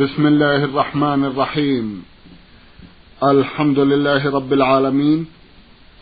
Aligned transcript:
بسم 0.00 0.26
الله 0.26 0.64
الرحمن 0.64 1.24
الرحيم. 1.24 2.02
الحمد 3.22 3.78
لله 3.78 4.30
رب 4.30 4.52
العالمين 4.52 5.26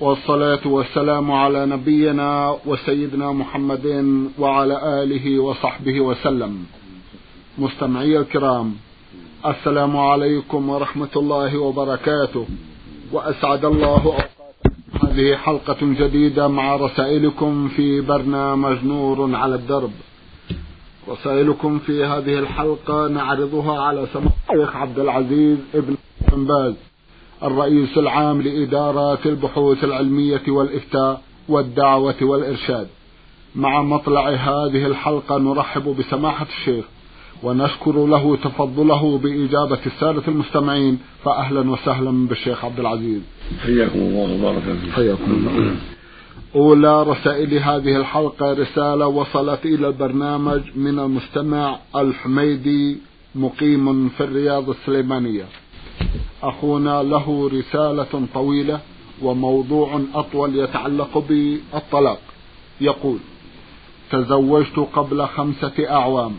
والصلاة 0.00 0.66
والسلام 0.66 1.30
على 1.30 1.66
نبينا 1.66 2.56
وسيدنا 2.66 3.32
محمد 3.32 3.86
وعلى 4.38 5.02
آله 5.02 5.40
وصحبه 5.40 6.00
وسلم. 6.00 6.64
مستمعي 7.58 8.18
الكرام 8.18 8.74
السلام 9.46 9.96
عليكم 9.96 10.68
ورحمة 10.68 11.14
الله 11.16 11.58
وبركاته. 11.58 12.46
وأسعد 13.12 13.64
الله 13.64 14.18
هذه 15.02 15.36
حلقة 15.36 15.78
جديدة 15.82 16.48
مع 16.48 16.76
رسائلكم 16.76 17.68
في 17.68 18.00
برنامج 18.00 18.84
نور 18.84 19.34
على 19.34 19.54
الدرب. 19.54 19.90
رسائلكم 21.10 21.78
في 21.78 22.04
هذه 22.04 22.38
الحلقة 22.38 23.08
نعرضها 23.08 23.80
على 23.82 24.06
سماحة 24.12 24.34
الشيخ 24.50 24.76
عبد 24.76 24.98
العزيز 24.98 25.58
ابن 25.74 25.96
باز 26.32 26.74
الرئيس 27.42 27.98
العام 27.98 28.42
لإدارة 28.42 29.18
البحوث 29.26 29.84
العلمية 29.84 30.42
والإفتاء 30.48 31.22
والدعوة 31.48 32.14
والإرشاد. 32.22 32.88
مع 33.54 33.82
مطلع 33.82 34.28
هذه 34.28 34.86
الحلقة 34.86 35.38
نرحب 35.38 35.96
بسماحة 35.98 36.46
الشيخ 36.58 36.84
ونشكر 37.42 38.06
له 38.06 38.36
تفضله 38.36 39.18
بإجابة 39.18 39.78
السادة 39.86 40.22
المستمعين 40.28 40.98
فأهلا 41.24 41.70
وسهلا 41.70 42.28
بالشيخ 42.28 42.64
عبد 42.64 42.80
العزيز. 42.80 43.20
حياكم 43.62 43.98
الله 43.98 44.34
وبارك 44.34 44.62
فيكم 44.62 44.92
حياكم 44.92 45.30
الله. 45.30 45.76
أولى 46.54 47.02
رسائل 47.02 47.58
هذه 47.58 47.96
الحلقة 47.96 48.52
رسالة 48.52 49.06
وصلت 49.06 49.64
إلى 49.64 49.86
البرنامج 49.86 50.60
من 50.76 50.98
المستمع 50.98 51.78
الحميدي 51.96 52.98
مقيم 53.34 54.08
في 54.08 54.24
الرياض 54.24 54.70
السليمانية. 54.70 55.44
أخونا 56.42 57.02
له 57.02 57.50
رسالة 57.52 58.26
طويلة 58.34 58.80
وموضوع 59.22 60.00
أطول 60.14 60.58
يتعلق 60.58 61.18
بالطلاق. 61.28 62.20
يقول 62.80 63.18
تزوجت 64.10 64.78
قبل 64.92 65.26
خمسة 65.26 65.90
أعوام 65.90 66.32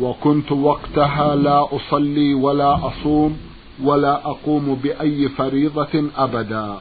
وكنت 0.00 0.52
وقتها 0.52 1.36
لا 1.36 1.68
أصلي 1.76 2.34
ولا 2.34 2.86
أصوم 2.86 3.38
ولا 3.82 4.30
أقوم 4.30 4.74
بأي 4.82 5.28
فريضة 5.28 6.04
أبدا. 6.16 6.78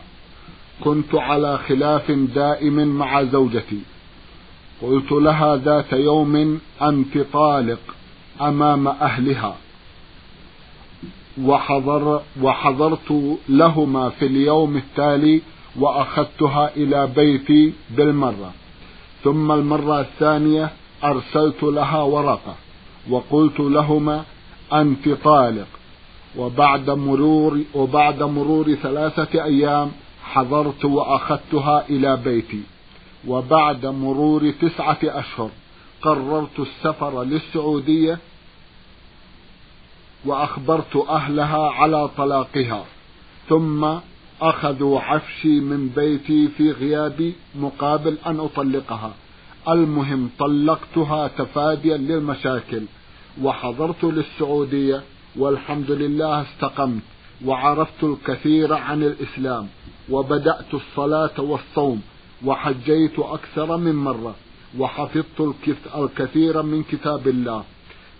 كنت 0.83 1.15
على 1.15 1.57
خلاف 1.57 2.11
دائم 2.11 2.87
مع 2.87 3.23
زوجتي. 3.23 3.79
قلت 4.81 5.11
لها 5.11 5.55
ذات 5.55 5.93
يوم 5.93 6.59
أنت 6.81 7.17
طالق 7.33 7.79
أمام 8.41 8.87
أهلها. 8.87 9.55
وحضر 11.41 12.21
وحضرت 12.41 13.37
لهما 13.49 14.09
في 14.09 14.25
اليوم 14.25 14.77
التالي 14.77 15.41
وأخذتها 15.79 16.71
إلى 16.77 17.07
بيتي 17.07 17.73
بالمرة. 17.89 18.53
ثم 19.23 19.51
المرة 19.51 19.99
الثانية 20.01 20.69
أرسلت 21.03 21.63
لها 21.63 22.01
ورقة 22.01 22.55
وقلت 23.09 23.59
لهما 23.59 24.23
أنت 24.73 25.09
طالق 25.09 25.67
وبعد 26.37 26.89
مرور 26.89 27.61
وبعد 27.75 28.23
مرور 28.23 28.73
ثلاثة 28.73 29.43
أيام 29.43 29.91
حضرت 30.33 30.85
وأخذتها 30.85 31.85
إلى 31.89 32.17
بيتي 32.17 32.61
وبعد 33.27 33.85
مرور 33.85 34.51
تسعة 34.51 34.99
أشهر 35.03 35.49
قررت 36.01 36.59
السفر 36.59 37.23
للسعودية 37.23 38.19
وأخبرت 40.25 40.95
أهلها 40.95 41.69
على 41.69 42.09
طلاقها 42.17 42.85
ثم 43.49 43.87
أخذوا 44.41 44.99
عفشي 44.99 45.59
من 45.59 45.89
بيتي 45.95 46.47
في 46.47 46.71
غيابي 46.71 47.33
مقابل 47.55 48.17
أن 48.25 48.39
أطلقها. 48.39 49.13
المهم 49.69 50.29
طلقتها 50.39 51.27
تفاديا 51.27 51.97
للمشاكل 51.97 52.83
وحضرت 53.41 54.03
للسعودية 54.03 55.03
والحمد 55.35 55.91
لله 55.91 56.41
استقمت. 56.41 57.01
وعرفت 57.45 58.03
الكثير 58.03 58.73
عن 58.73 59.03
الإسلام 59.03 59.67
وبدأت 60.09 60.73
الصلاة 60.73 61.41
والصوم 61.41 62.01
وحجيت 62.45 63.19
أكثر 63.19 63.77
من 63.77 63.95
مرة 63.95 64.35
وحفظت 64.77 65.55
الكثير 65.95 66.61
من 66.61 66.83
كتاب 66.83 67.27
الله. 67.27 67.63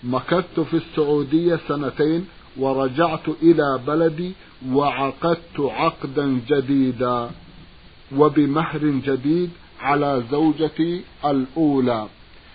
مكثت 0.03 0.59
في 0.59 0.73
السعودية 0.73 1.59
سنتين 1.67 2.25
ورجعت 2.57 3.27
إلى 3.43 3.79
بلدي 3.87 4.31
وعقدت 4.69 5.59
عقدا 5.59 6.41
جديدا 6.49 7.29
وبمهر 8.17 8.79
جديد 8.83 9.49
على 9.81 10.23
زوجتي 10.31 11.01
الأولى. 11.25 12.07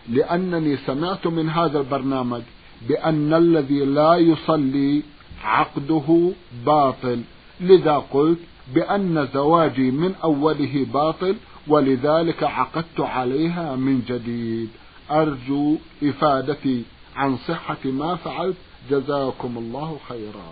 لأنني 0.09 0.77
سمعت 0.77 1.27
من 1.27 1.49
هذا 1.49 1.79
البرنامج 1.79 2.43
بأن 2.89 3.35
الذي 3.35 3.85
لا 3.85 4.17
يصلي 4.17 5.03
عقده 5.45 6.33
باطل. 6.67 7.21
لذا 7.61 7.97
قلت 8.11 8.39
بأن 8.75 9.29
زواجي 9.35 9.91
من 9.91 10.15
أوله 10.25 10.87
باطل 10.93 11.35
ولذلك 11.69 12.43
عقدت 12.43 13.01
عليها 13.01 13.77
من 13.77 14.03
جديد. 14.09 14.69
أرجو 15.11 15.77
إفادتي. 16.03 16.83
عن 17.17 17.37
صحة 17.37 17.85
ما 17.85 18.17
فعلت 18.17 18.57
جزاكم 18.91 19.59
الله 19.59 19.99
خيرا. 20.09 20.51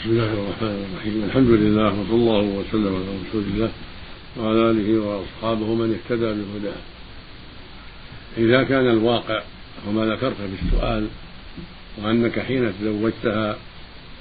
بسم 0.00 0.10
الله 0.10 0.32
الرحمن 0.32 0.86
الرحيم. 0.92 1.24
الحمد 1.24 1.50
لله 1.50 2.00
وصلى 2.00 2.14
الله 2.14 2.44
وسلم 2.58 2.94
على 2.96 3.04
رسول 3.28 3.42
الله 3.42 3.70
وعلى 4.38 4.70
آله 4.70 4.88
وأصحابه 5.06 5.74
من 5.74 5.98
اهتدى 5.98 6.32
بهداه. 6.32 6.80
إذا 8.38 8.62
كان 8.62 8.86
الواقع 8.86 9.42
وما 9.88 10.06
ذكرت 10.06 10.36
في 10.36 10.66
السؤال 10.66 11.08
وأنك 11.98 12.40
حين 12.40 12.72
تزوجتها 12.80 13.58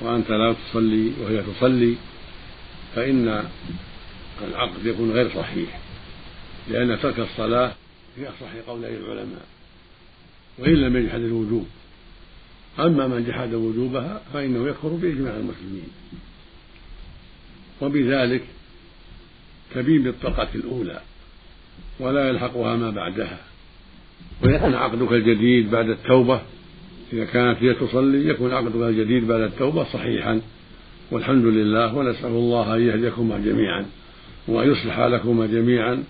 وأنت 0.01 0.31
لا 0.31 0.53
تصلي 0.53 1.11
وهي 1.21 1.43
تصلي 1.43 1.95
فإن 2.95 3.43
العقد 4.47 4.85
يكون 4.85 5.11
غير 5.11 5.29
صحيح 5.35 5.79
لأن 6.69 6.99
ترك 6.99 7.19
الصلاة 7.19 7.71
في 8.15 8.27
أصح 8.27 8.67
قولي 8.67 8.97
العلماء 8.97 9.45
وإن 10.59 10.73
لم 10.73 10.97
يجحد 10.97 11.19
الوجوب. 11.19 11.67
أما 12.79 13.07
من 13.07 13.25
جحد 13.27 13.53
وجوبها 13.53 14.21
فإنه 14.33 14.67
يكفر 14.69 14.87
بإجماع 14.87 15.33
المسلمين. 15.33 15.87
وبذلك 17.81 18.43
تبين 19.75 20.03
بالطلقة 20.03 20.47
الأولى 20.55 21.01
ولا 21.99 22.29
يلحقها 22.29 22.75
ما 22.75 22.89
بعدها. 22.89 23.39
ويكون 24.43 24.75
عقدك 24.75 25.11
الجديد 25.11 25.71
بعد 25.71 25.89
التوبة 25.89 26.41
إذا 27.13 27.25
كانت 27.25 27.63
هي 27.63 27.73
تصلي 27.73 28.29
يكون 28.29 28.53
عقدك 28.53 28.75
الجديد 28.75 29.27
بعد 29.27 29.41
التوبة 29.41 29.83
صحيحا. 29.83 30.41
والحمد 31.11 31.45
لله 31.45 31.95
ونسأل 31.95 32.29
الله 32.29 32.75
أن 32.75 32.81
يهديكما 32.81 33.37
جميعا 33.37 33.85
وأن 34.47 34.71
يصلح 34.71 34.99
لكما 34.99 35.45
جميعا 35.45 36.03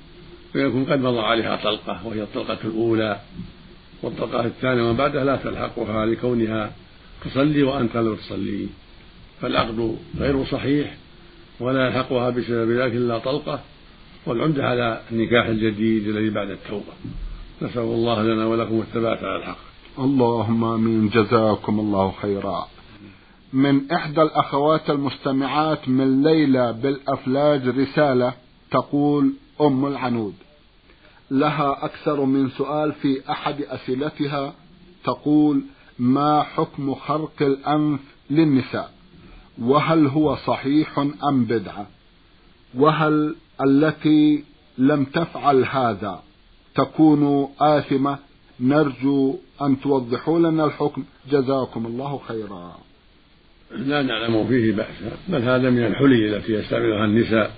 ويكون 0.56 0.86
قد 0.86 1.00
مضى 1.00 1.20
عليها 1.20 1.56
طلقة 1.64 2.08
وهي 2.08 2.24
الطلقة 2.24 2.58
الأولى 2.64 3.20
والطلقة 4.04 4.46
الثانية 4.46 4.84
وما 4.84 4.98
بعدها 4.98 5.24
لا 5.24 5.36
تلحقها 5.36 6.06
لكونها 6.06 6.72
تصلي 7.26 7.64
وأنت 7.64 7.98
لا 7.98 8.16
تصلي. 8.16 8.68
فالعقد 9.42 9.98
غير 10.20 10.46
صحيح 10.46 10.98
ولا 11.60 11.88
يلحقها 11.88 12.30
بسبب 12.30 12.72
ذلك 12.72 12.94
إلا 12.94 13.18
طلقة 13.18 13.60
والعمدة 14.26 14.66
على 14.66 15.02
النكاح 15.12 15.46
الجديد 15.46 16.08
الذي 16.08 16.30
بعد 16.30 16.50
التوبة. 16.50 16.94
نسأل 17.62 17.82
الله 17.82 18.24
لنا 18.24 18.46
ولكم 18.46 18.80
الثبات 18.80 19.24
على 19.24 19.36
الحق. 19.36 19.69
اللهم 20.00 20.64
آمين. 20.64 21.10
جزاكم 21.10 21.80
الله 21.80 22.14
خيرا. 22.22 22.68
من 23.54 23.92
إحدى 23.92 24.22
الأخوات 24.22 24.90
المستمعات 24.90 25.90
من 25.90 26.24
ليلى 26.24 26.74
بالأفلاج 26.74 27.68
رسالة 27.68 28.34
تقول 28.72 29.34
أم 29.62 29.86
العنود. 29.86 30.34
لها 31.32 31.86
أكثر 31.86 32.26
من 32.26 32.50
سؤال 32.50 32.92
في 32.92 33.32
أحد 33.32 33.62
أسئلتها 33.62 34.54
تقول 35.04 35.62
ما 36.00 36.44
حكم 36.44 36.96
خرق 36.96 37.42
الأنف 37.42 38.00
للنساء؟ 38.30 38.92
وهل 39.62 40.08
هو 40.08 40.36
صحيح 40.36 41.00
أم 41.24 41.46
بدعة؟ 41.46 41.88
وهل 42.78 43.36
التي 43.66 44.44
لم 44.78 45.06
تفعل 45.06 45.66
هذا 45.66 46.24
تكون 46.76 47.48
آثمة 47.62 48.29
نرجو 48.62 49.36
أن 49.62 49.82
توضحوا 49.82 50.40
لنا 50.40 50.66
الحكم. 50.66 51.04
جزاكم 51.32 51.86
الله 51.86 52.22
خيرا. 52.28 52.78
لا 53.72 54.02
نعلم 54.02 54.48
فيه 54.48 54.72
بأسا 54.72 55.12
بل 55.28 55.42
هذا 55.42 55.70
من 55.70 55.86
الحلي 55.86 56.38
التي 56.38 56.54
يستعملها 56.54 57.06
النساء 57.06 57.52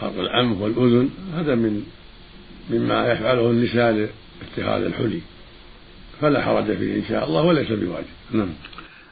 خرق 0.00 0.18
الأنف 0.18 0.60
والأذن. 0.60 1.10
هذا 1.34 1.54
من 1.54 1.82
مما 2.70 3.12
يفعله 3.12 3.50
النساء 3.50 3.92
لاتخاذ 3.92 4.82
الحلي. 4.82 5.20
فلا 6.20 6.42
حرج 6.42 6.76
فيه 6.76 6.96
إن 6.96 7.04
شاء 7.08 7.24
الله 7.24 7.42
وليس 7.42 7.72
بواجب. 7.72 8.06
نعم. 8.30 8.48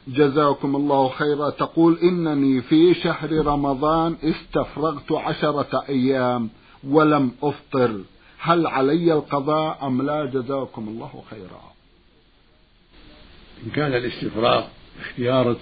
جزاكم 0.07 0.75
الله 0.75 1.09
خيرا. 1.09 1.49
تقول 1.49 1.97
إنني 2.03 2.61
في 2.61 2.93
شهر 2.93 3.31
رمضان 3.31 4.15
استفرغت 4.23 5.11
عشرة 5.11 5.83
أيام 5.89 6.49
ولم 6.87 7.31
أفطر. 7.43 8.01
هل 8.39 8.67
علي 8.67 9.13
القضاء 9.13 9.87
أم 9.87 10.01
لا؟ 10.01 10.25
جزاكم 10.25 10.87
الله 10.87 11.23
خيرا. 11.29 11.73
إن 13.65 13.71
كان 13.71 13.93
الاستفراغ 13.93 14.67
اختيارك 15.01 15.57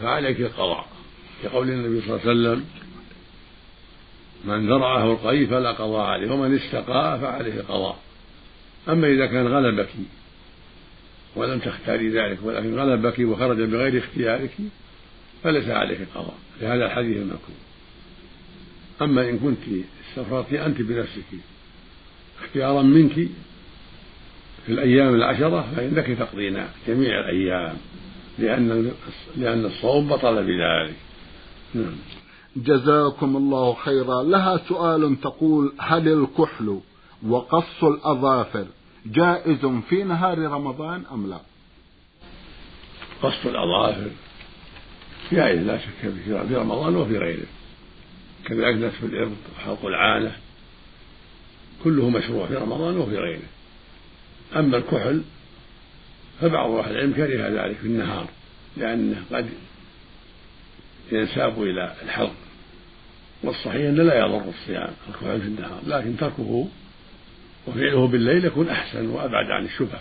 فعليك 0.00 0.40
القضاء. 0.40 0.86
كقول 1.42 1.70
النبي 1.70 2.00
صلى 2.00 2.16
الله 2.16 2.20
عليه 2.20 2.30
وسلم 2.30 2.64
من 4.44 4.70
ذرعه 4.70 5.12
القي 5.12 5.46
فلا 5.46 5.72
قضاء 5.72 6.06
عليه 6.06 6.32
ومن 6.32 6.56
استقاء 6.56 7.18
فعليه 7.18 7.60
القضاء. 7.60 7.98
أما 8.88 9.06
إذا 9.06 9.26
كان 9.26 9.46
غلبك 9.46 9.90
ولم 11.36 11.58
تختاري 11.58 12.08
ذلك 12.08 12.38
ولكن 12.42 12.78
غلبك 12.78 13.18
وخرج 13.18 13.62
بغير 13.62 13.98
اختيارك 13.98 14.54
فليس 15.42 15.68
عليك 15.68 16.00
القضاء. 16.00 16.38
لهذا 16.60 16.86
الحديث 16.86 17.16
المذكور. 17.16 17.69
أما 19.02 19.28
إن 19.28 19.38
كنت 19.38 19.84
استفرغت 20.08 20.52
أنت 20.52 20.82
بنفسك 20.82 21.24
اختيارا 22.42 22.82
منك 22.82 23.12
في 24.66 24.72
الأيام 24.72 25.14
العشرة 25.14 25.66
فإنك 25.76 26.06
تقضين 26.18 26.66
جميع 26.88 27.20
الأيام 27.20 27.76
لأن 28.38 28.92
لأن 29.36 29.64
الصوم 29.64 30.08
بطل 30.08 30.42
بذلك. 30.42 30.94
نعم. 31.74 31.96
جزاكم 32.56 33.36
الله 33.36 33.74
خيرا. 33.74 34.22
لها 34.22 34.60
سؤال 34.68 35.20
تقول 35.20 35.72
هل 35.78 36.08
الكحل 36.08 36.80
وقص 37.28 37.84
الأظافر 37.84 38.66
جائز 39.06 39.66
في 39.88 40.04
نهار 40.04 40.38
رمضان 40.38 41.02
أم 41.12 41.30
لا؟ 41.30 41.40
قص 43.22 43.46
الأظافر 43.46 44.10
جائز 45.32 45.66
لا 45.66 45.78
شك 45.78 46.12
في 46.48 46.56
رمضان 46.56 46.96
وفي 46.96 47.18
غيره. 47.18 47.46
كذلك 48.44 48.76
نتف 48.76 49.04
الإرض 49.04 49.36
وحلق 49.56 49.86
العانة. 49.86 50.36
كله 51.84 52.10
مشروع 52.10 52.46
في 52.46 52.54
رمضان 52.54 52.96
وفي 52.96 53.16
غيره. 53.16 53.48
أما 54.56 54.76
الكحل 54.76 55.22
فبعض 56.40 56.70
أهل 56.70 56.90
العلم 56.90 57.12
كره 57.12 57.64
ذلك 57.66 57.76
في 57.76 57.86
النهار 57.86 58.28
لأنه 58.76 59.22
قد 59.32 59.48
ينساب 61.12 61.62
إلى 61.62 61.94
الحلق. 62.02 62.34
والصحيح 63.42 63.88
أنه 63.88 64.02
لا 64.02 64.18
يضر 64.18 64.44
الصيام 64.48 64.92
الكحل 65.08 65.40
في 65.40 65.46
النهار 65.46 65.80
لكن 65.86 66.16
تركه 66.16 66.68
وفعله 67.66 68.06
بالليل 68.06 68.44
يكون 68.44 68.68
أحسن 68.68 69.06
وأبعد 69.06 69.50
عن 69.50 69.64
الشبهة. 69.64 70.00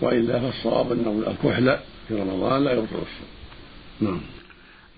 وإلا 0.00 0.40
فالصواب 0.40 0.92
أنه 0.92 1.24
الكحل 1.26 1.78
في 2.08 2.14
رمضان 2.14 2.64
لا 2.64 2.72
يبطل 2.72 2.94
الصوم 2.94 3.30
نعم. 4.00 4.20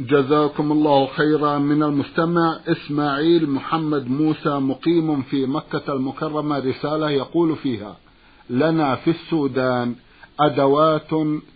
جزاكم 0.07 0.73
الله 0.73 1.07
خيرا 1.07 1.59
من 1.59 1.83
المستمع 1.83 2.59
إسماعيل 2.69 3.51
محمد 3.51 4.11
موسى 4.11 4.49
مقيم 4.49 5.23
في 5.23 5.47
مكة 5.47 5.93
المكرمة. 5.93 6.59
رسالة 6.59 7.11
يقول 7.11 7.57
فيها 7.57 7.97
لنا 8.51 8.95
في 8.95 9.11
السودان 9.11 9.95
أدوات 10.41 11.11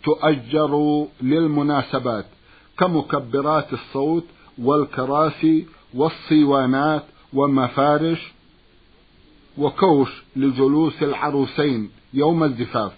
تؤجر 0.05 1.07
للمناسبات 1.23 2.25
كمكبرات 2.79 3.73
الصوت 3.73 4.25
والكراسي 4.59 5.67
والصيوانات 5.95 7.05
ومفارش 7.33 8.33
وكوش 9.59 10.23
لجلوس 10.37 11.03
العروسين 11.03 11.91
يوم 12.15 12.45
الزفاف. 12.45 12.93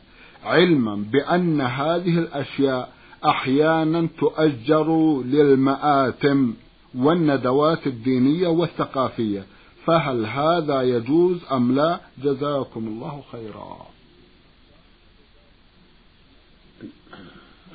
علما 0.44 1.04
بأن 1.12 1.60
هذه 1.60 2.18
الأشياء 2.18 2.97
أحيانا 3.25 4.09
تؤجر 4.19 5.20
للمآتم 5.23 6.55
والندوات 6.94 7.87
الدينية 7.87 8.49
والثقافية 8.49 9.47
فهل 9.85 10.26
هذا 10.26 10.82
يجوز 10.82 11.38
أم 11.53 11.75
لا 11.75 12.00
جزاكم 12.23 12.87
الله 12.87 13.23
خيرا 13.32 13.87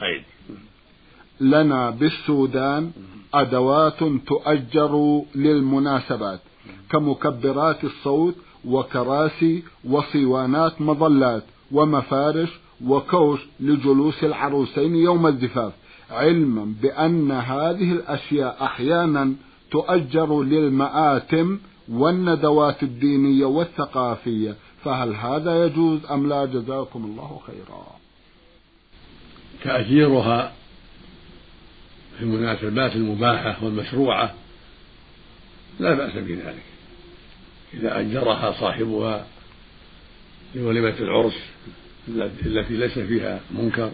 أيد. 0.04 0.24
لنا 1.42 1.90
بالسودان 1.90 2.92
أدوات 3.34 4.00
تؤجر 4.28 5.22
للمناسبات 5.36 6.40
كمكبرات 6.90 7.84
الصوت 7.84 8.36
وكراسي 8.66 9.64
وصوانات 9.86 10.82
مظلات 10.82 11.44
ومفارش 11.72 12.50
وكوش 12.88 13.40
لجلوس 13.60 14.24
العروسين 14.24 14.96
يوم 14.96 15.28
الزفاف 15.28 15.74
علما 16.12 16.74
بأن 16.82 17.32
هذه 17.32 17.92
الأشياء 17.92 18.58
أحيانا 18.62 19.34
تؤجر 19.72 20.44
للمآتم 20.44 21.60
والندوات 21.90 22.84
الدينية 22.84 23.46
والثقافية 23.46 24.56
فهل 24.84 25.16
هذا 25.16 25.66
يجوز 25.66 26.06
أم 26.06 26.30
لا؟ 26.30 26.46
جزاكم 26.46 27.06
الله 27.06 27.40
خيرا. 27.48 27.86
تأجيرها 29.64 30.54
في 32.18 32.24
المناسبات 32.24 32.96
المباحة 32.96 33.66
والمشروعة 33.66 34.34
لا 35.80 35.94
بأس 35.94 36.14
بذلك. 36.14 36.64
إذا 37.74 38.00
أجرها 38.00 38.52
صاحبها 38.60 39.26
لوليمة 40.56 40.96
العرس 41.00 41.40
التي 42.08 42.74
ليس 42.74 43.00
فيها 43.00 43.42
منكر 43.52 43.92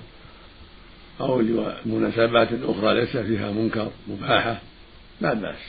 أو 1.22 1.42
لمناسبات 1.42 2.48
أخرى 2.64 3.00
ليس 3.00 3.18
فيها 3.18 3.52
منكر 3.52 3.92
مباحة 4.08 4.62
لا 5.22 5.34
بأس. 5.34 5.60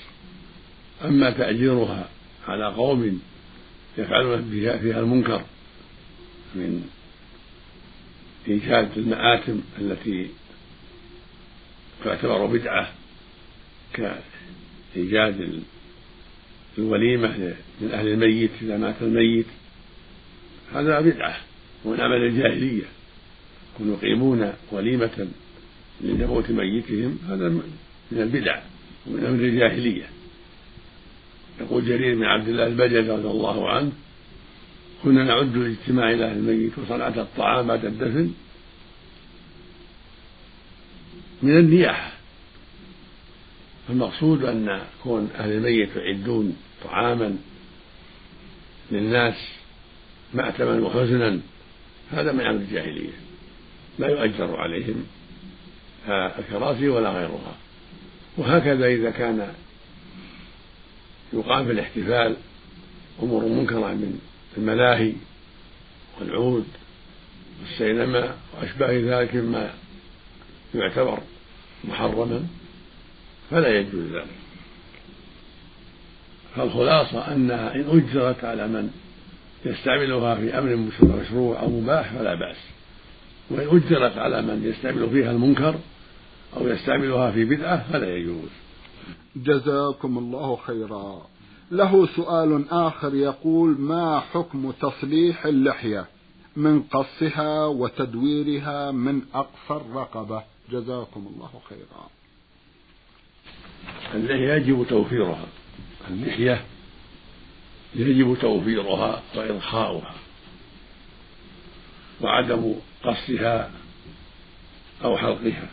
أما 1.05 1.31
تأجيرها 1.31 2.09
على 2.49 2.75
قوم 2.75 3.21
يفعلون 3.99 4.51
فيها 4.51 5.01
المنكر 5.01 5.43
من 6.55 6.89
إيجاد 8.49 8.99
المآتم 8.99 9.61
التي 9.79 10.29
تعتبر 12.05 12.47
بدعة 12.47 12.93
كإيجاد 13.93 15.63
الوليمة 16.79 17.55
من 17.81 17.91
أهل 17.93 18.09
الميت 18.09 18.51
إذا 18.63 18.77
مات 18.77 18.95
الميت 19.03 19.47
هذا 20.75 21.01
بدعة. 21.01 21.50
ومن 21.85 22.01
عمل 22.01 22.27
الجاهلية. 22.27 22.85
يكونوا 23.75 23.97
يقيمون 23.97 24.53
وليمة 24.73 25.29
لموت 26.01 26.51
ميتهم 26.51 27.19
هذا 27.29 27.49
من 28.11 28.21
البدع 28.21 28.61
ومن 29.07 29.25
أمر 29.25 29.45
الجاهلية. 29.45 30.05
يقول 31.61 31.87
جرير 31.87 32.15
بن 32.15 32.25
عبد 32.25 32.49
الله 32.49 32.67
البجلي 32.67 32.99
رضي 32.99 33.29
الله 33.29 33.71
عنه 33.71 33.93
كنا 35.03 35.25
نعد 35.25 35.57
الاجتماع 35.57 36.11
إلى 36.11 36.25
أهل 36.25 36.37
الميت 36.37 36.79
وصنعة 36.79 37.21
الطعام 37.21 37.67
بعد 37.67 37.85
الدفن 37.85 38.33
من 41.43 41.57
النياحة. 41.57 42.13
المقصود 43.91 44.45
أن 44.45 44.81
كون 45.03 45.31
أهل 45.35 45.53
الميت 45.53 45.97
يعدون 45.97 46.57
طعاما 46.85 47.37
للناس 48.93 49.35
مأتما 50.35 50.81
وحزنا 50.81 51.41
هذا 52.13 52.33
من 52.33 52.41
عمل 52.41 52.61
الجاهلية. 52.61 53.13
لا 53.99 54.09
يؤجر 54.09 54.57
عليهم 54.57 55.07
الكراسي 56.09 56.89
ولا 56.89 57.11
غيرها. 57.11 57.57
وهكذا 58.37 58.87
إذا 58.87 59.11
كان 59.11 59.53
يقام 61.33 61.67
في 61.67 61.73
الاحتفال 61.73 62.37
أمور 63.23 63.45
منكرة 63.45 63.95
من 63.95 64.21
الملاهي 64.57 65.13
والعود 66.21 66.67
والسينما 67.61 68.35
وأشباه 68.55 68.93
ذلك 68.93 69.35
مما 69.35 69.75
يعتبر 70.75 71.19
محرما 71.85 72.47
فلا 73.51 73.79
يجوز 73.79 74.05
ذلك. 74.13 74.27
فالخلاصة 76.57 77.33
أنها 77.33 77.75
إن 77.75 77.81
أجرت 77.89 78.45
على 78.45 78.69
من 78.69 78.91
يستعملها 79.65 80.35
في 80.35 80.59
أمر 80.59 80.77
مشروع 81.03 81.61
أو 81.61 81.69
مباح 81.69 82.13
فلا 82.13 82.35
بأس. 82.35 82.57
وإن 83.51 83.77
أجرت 83.77 84.19
على 84.19 84.43
من 84.43 84.65
يستعمل 84.65 85.11
فيها 85.11 85.31
المنكر 85.31 85.75
أو 86.57 86.69
يستعملها 86.69 87.31
في 87.31 87.45
بدعة 87.45 87.93
فلا 87.93 88.17
يجوز. 88.17 88.51
جزاكم 89.37 90.19
الله 90.19 90.57
خيرا. 90.57 91.27
له 91.71 92.07
سؤال 92.07 92.65
آخر 92.71 93.15
يقول 93.15 93.81
ما 93.81 94.21
حكم 94.21 94.71
تصليح 94.71 95.47
اللحية؟ 95.47 96.05
من 96.57 96.83
قصها 96.83 97.67
وتدويرها 97.67 98.91
من 98.91 99.23
أقصى 99.35 99.85
الرقبة. 99.87 100.43
جزاكم 100.71 101.31
الله 101.35 101.51
خيرا. 101.69 102.09
اللحية 104.15 104.53
يجب 104.53 104.87
توفيرها. 104.89 105.47
اللحية 106.11 106.65
يجب 107.95 108.37
توفيرها 108.41 109.23
وإرخاؤها 109.35 110.15
وعدم 112.21 112.75
قصها 113.05 113.71
أو 115.05 115.19
حلقها 115.19 115.69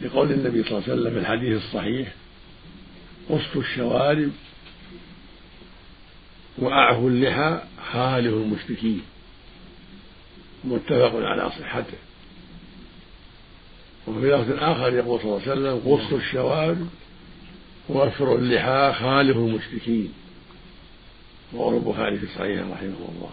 لقول 0.00 0.32
النبي 0.32 0.62
صلى 0.62 0.70
الله 0.78 0.82
عليه 0.82 0.92
وسلم 0.92 1.12
في 1.12 1.18
الحديث 1.18 1.64
الصحيح 1.64 2.12
قص 3.30 3.56
الشوارب 3.56 4.32
وأعفو 6.58 7.08
اللحى 7.08 7.60
خالف 7.92 8.34
المشركين. 8.34 9.02
متفق 10.64 11.12
على 11.14 11.50
صحته. 11.50 11.98
وفي 14.06 14.26
لفظ 14.26 14.52
آخر 14.52 14.94
يقول 14.94 15.20
صلى 15.20 15.36
الله 15.36 15.42
عليه 15.42 15.52
وسلم 15.52 15.92
قص 15.92 16.12
الشوارب 16.12 16.88
وأفر 17.88 18.34
اللحى 18.34 18.92
خالف 19.00 19.36
المشركين. 19.36 20.12
رواه 21.54 21.74
البخاري 21.74 22.18
في 22.18 22.26
رحمه 22.72 23.08
الله. 23.08 23.30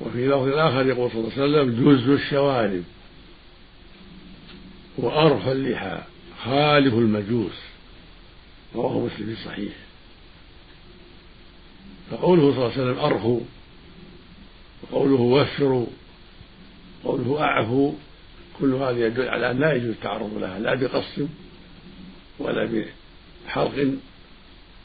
وفي 0.00 0.26
لفظ 0.26 0.48
آخر 0.48 0.86
يقول 0.86 1.10
صلى 1.10 1.20
الله 1.20 1.32
عليه 1.32 1.42
وسلم 1.42 1.92
جز 1.92 2.08
الشوارب. 2.08 2.84
وأرخ 4.98 5.46
اللحى 5.46 5.98
خالف 6.44 6.94
المجوس. 6.94 7.58
رواه 8.74 8.98
مسلم 8.98 9.34
في 9.34 9.44
صحيح 9.44 9.72
فقوله 12.10 12.42
صلى 12.42 12.50
الله 12.50 12.72
عليه 12.72 12.82
وسلم 12.82 12.98
أرخوا 12.98 13.40
وقوله 14.82 15.20
وفروا 15.20 15.86
وقوله 17.04 17.42
أعفوا 17.42 17.92
كل 18.60 18.74
هذا 18.74 19.06
يدل 19.06 19.28
على 19.28 19.50
أن 19.50 19.58
لا 19.58 19.72
يجوز 19.72 19.88
التعرض 19.90 20.38
لها. 20.38 20.58
لا 20.58 20.74
بقص 20.74 21.20
ولا 22.38 22.84
بحلق 23.46 23.94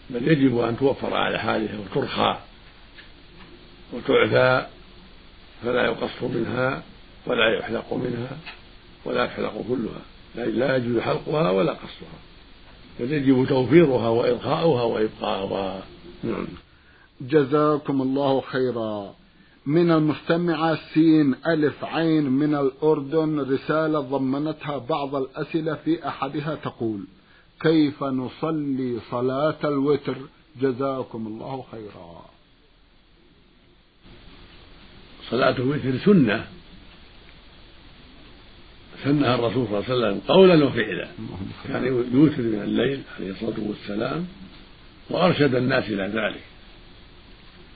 بل 0.09 0.27
يجب 0.27 0.59
أن 0.59 0.77
توفر 0.77 1.13
على 1.13 1.39
حالها 1.39 1.79
وترخى 1.79 2.37
وتعفى 3.93 4.67
فلا 5.63 5.85
يقص 5.85 6.23
منها 6.23 6.83
ولا 7.27 7.59
يحلق 7.59 7.93
منها 7.93 8.37
ولا 9.05 9.25
يحلق 9.25 9.65
كلها 9.69 10.01
لا 10.35 10.75
يجوز 10.75 10.99
حلقها 10.99 11.51
ولا 11.51 11.71
قصها 11.71 12.19
بل 12.99 13.13
يجب 13.13 13.45
توفيرها 13.49 14.09
وإرخاؤها 14.09 14.83
وإبقاؤها 14.83 15.83
نعم. 16.23 16.47
جزاكم 17.21 18.01
الله 18.01 18.41
خيرا. 18.41 19.15
من 19.65 19.91
المستمعة 19.91 20.79
سين 20.93 21.35
ألف 21.47 21.85
عين 21.85 22.29
من 22.29 22.55
الأردن 22.55 23.39
رسالة 23.39 23.99
ضمنتها 23.99 24.77
بعض 24.77 25.15
الأسئلة 25.15 25.73
في 25.73 26.07
أحدها 26.07 26.55
تقول 26.55 27.05
كيف 27.61 28.03
نصلي 28.03 28.99
صلاة 29.11 29.57
الوتر؟ 29.63 30.15
جزاكم 30.61 31.27
الله 31.27 31.65
خيرا. 31.71 32.25
صلاة 35.29 35.57
الوتر 35.57 35.97
سنة. 36.05 36.47
سنها 39.03 39.35
الرسول 39.35 39.67
صلى 39.67 39.79
الله 39.79 39.85
عليه 39.89 39.95
وسلم 39.95 40.21
قولا 40.27 40.65
وفعلا. 40.65 41.07
كان 41.67 41.85
يوتر 42.13 42.41
من 42.41 42.61
الليل 42.63 43.01
عليه 43.19 43.31
الصلاة 43.31 43.59
والسلام 43.59 44.27
وأرشد 45.09 45.55
الناس 45.55 45.89
إلى 45.89 46.03
ذلك. 46.03 46.43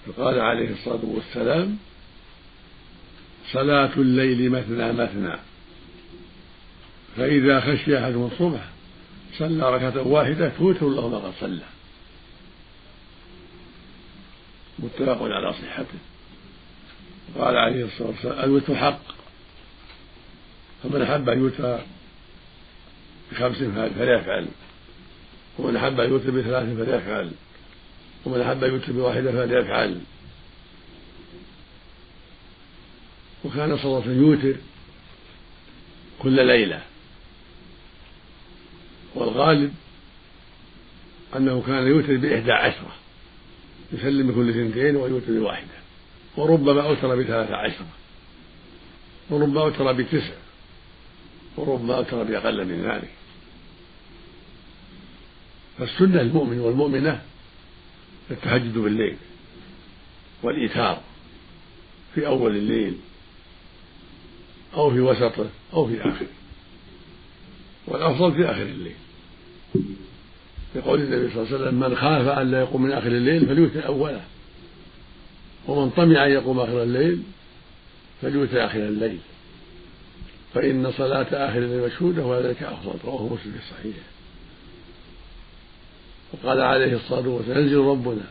فقال 0.08 0.40
عليه 0.40 0.70
الصلاة 0.72 1.00
والسلام 1.04 1.78
صلاة 3.52 3.92
الليل 3.98 4.50
مثنى 4.50 4.94
مثنى. 4.94 5.38
فإذا 7.18 7.60
خشي 7.60 8.00
أحدهم 8.00 8.30
الصبح 8.32 8.70
صلى 9.38 9.76
ركعة 9.76 10.08
واحدة 10.08 10.50
توتر 10.50 10.90
له 10.90 11.08
ما 11.08 11.18
قد 11.18 11.34
صلى. 11.40 11.62
متفق 14.80 15.22
على 15.22 15.54
صحته. 15.54 16.00
قال 17.38 17.58
عليه 17.58 17.86
الصلاة 17.86 18.10
والسلام 18.10 18.44
الوتر 18.44 18.76
حق. 18.76 19.02
فمن 20.84 21.02
أحب 21.02 21.30
أن 21.30 21.40
يوتر 21.40 21.80
بخمس 23.32 23.58
فليفعل. 23.98 24.48
ومن 25.60 25.76
أحب 25.76 26.00
أن 26.00 26.10
يوتر 26.10 26.32
بثلاث 26.32 26.78
فليفعل. 26.78 27.32
ومن 28.26 28.42
أحب 28.42 28.64
أن 28.64 28.74
يوتر 28.74 28.92
بواحدة 28.92 29.32
فليفعل. 29.32 30.02
وكان 33.46 33.72
وسلم 33.72 34.22
يوتر 34.22 34.60
كل 36.20 36.48
ليلة. 36.48 36.82
والغالب 39.16 39.74
أنه 41.36 41.64
كان 41.68 41.88
يوتر 41.88 42.18
بإحدى 42.18 42.52
عشرة 42.52 42.96
يسلم 43.94 44.32
بكل 44.32 44.50
اثنتين 44.50 44.96
ويوتر 44.96 45.32
بواحدة 45.40 45.68
وربما 46.38 46.82
أوتر 46.82 47.16
بثلاثة 47.16 47.56
عشرة 47.56 47.88
وربما 49.30 49.62
أوتر 49.62 49.92
بتسع 49.92 50.34
وربما 51.58 51.98
أوتر 51.98 52.24
بأقل 52.24 52.66
من 52.66 52.82
ذلك. 52.92 53.10
فالسنة 55.78 56.22
للمؤمن 56.22 56.60
والمؤمنة 56.60 57.22
التهجد 58.32 58.78
بالليل 58.78 59.18
والإيثار 60.44 61.02
في 62.16 62.28
أول 62.28 62.56
الليل 62.56 62.98
أو 64.74 64.92
في 64.92 65.00
وسطه 65.00 65.50
أو 65.74 65.88
في 65.88 66.02
آخره. 66.02 66.28
والأفضل 67.92 68.34
في 68.34 68.46
آخر 68.46 68.62
الليل. 68.62 68.96
يقول 70.76 71.02
النبي 71.02 71.34
صلى 71.34 71.44
الله 71.44 71.54
عليه 71.54 71.56
وسلم 71.56 71.80
من 71.80 71.96
خاف 71.96 72.28
أن 72.28 72.52
لا 72.52 72.60
يقوم 72.60 72.82
من 72.82 72.92
آخر 72.92 73.08
الليل 73.08 73.46
فليوتر 73.46 73.86
أوله. 73.86 74.22
ومن 75.68 75.90
طمع 75.90 76.26
أن 76.26 76.32
يقوم 76.32 76.60
آخر 76.60 76.84
الليل 76.84 77.24
فليوتر 78.22 78.66
آخر 78.66 78.80
الليل. 78.80 79.18
فإن 80.54 80.92
صلاة 80.92 81.28
آخر 81.50 81.58
الليل 81.58 81.86
مشهودة 81.86 82.26
وذلك 82.26 82.64
أفضل. 82.64 83.00
رواه 83.06 83.24
مسلم 83.24 83.52
في 83.52 83.60
الصحيح. 83.60 83.96
وقال 86.34 86.62
عليه 86.62 86.96
الصلاة 86.96 87.28
والسلام 87.28 87.62
ينزل 87.62 87.78
ربنا 87.78 88.24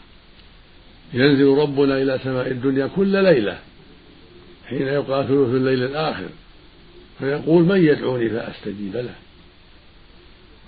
ينزل 1.14 1.46
ربنا 1.46 2.02
إلى 2.02 2.20
سماء 2.24 2.50
الدنيا 2.50 2.86
كل 2.96 3.22
ليلة. 3.22 3.58
حين 4.66 4.88
يبقى 4.88 5.26
ثلث 5.26 5.54
الليل 5.54 5.82
الآخر. 5.82 6.28
فيقول 7.18 7.62
من 7.62 7.84
يدعوني 7.84 8.30
فأستجيب 8.30 8.96
له. 8.96 9.14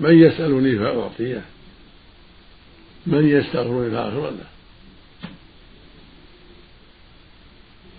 من 0.02 0.18
يسألني 0.18 0.78
فأعطيه. 0.78 1.44
من 3.06 3.28
يستغفرني 3.28 3.90
فأغفر 3.90 4.30
له. 4.30 4.46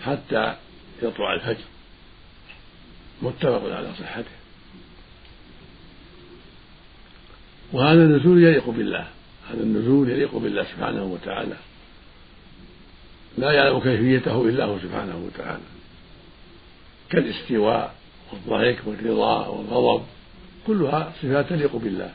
حتى 0.01 0.55
يطلع 1.03 1.33
الفجر. 1.33 1.65
متفق 3.21 3.75
على 3.75 3.93
صحته. 3.99 4.31
وهذا 7.73 8.03
النزول 8.03 8.43
يليق 8.43 8.69
بالله. 8.69 9.07
هذا 9.49 9.63
النزول 9.63 10.09
يليق 10.09 10.35
بالله 10.35 10.63
سبحانه 10.63 11.03
وتعالى. 11.03 11.57
لا 13.37 13.51
يعلم 13.51 13.79
كيفيته 13.79 14.45
إلا 14.49 14.65
هو 14.65 14.79
سبحانه 14.79 15.17
وتعالى. 15.17 15.63
كالاستواء 17.09 17.95
والضحك 18.31 18.87
والرضا 18.87 19.47
والغضب. 19.47 20.05
كلها 20.67 21.13
صفات 21.21 21.49
تليق 21.49 21.75
بالله. 21.75 22.11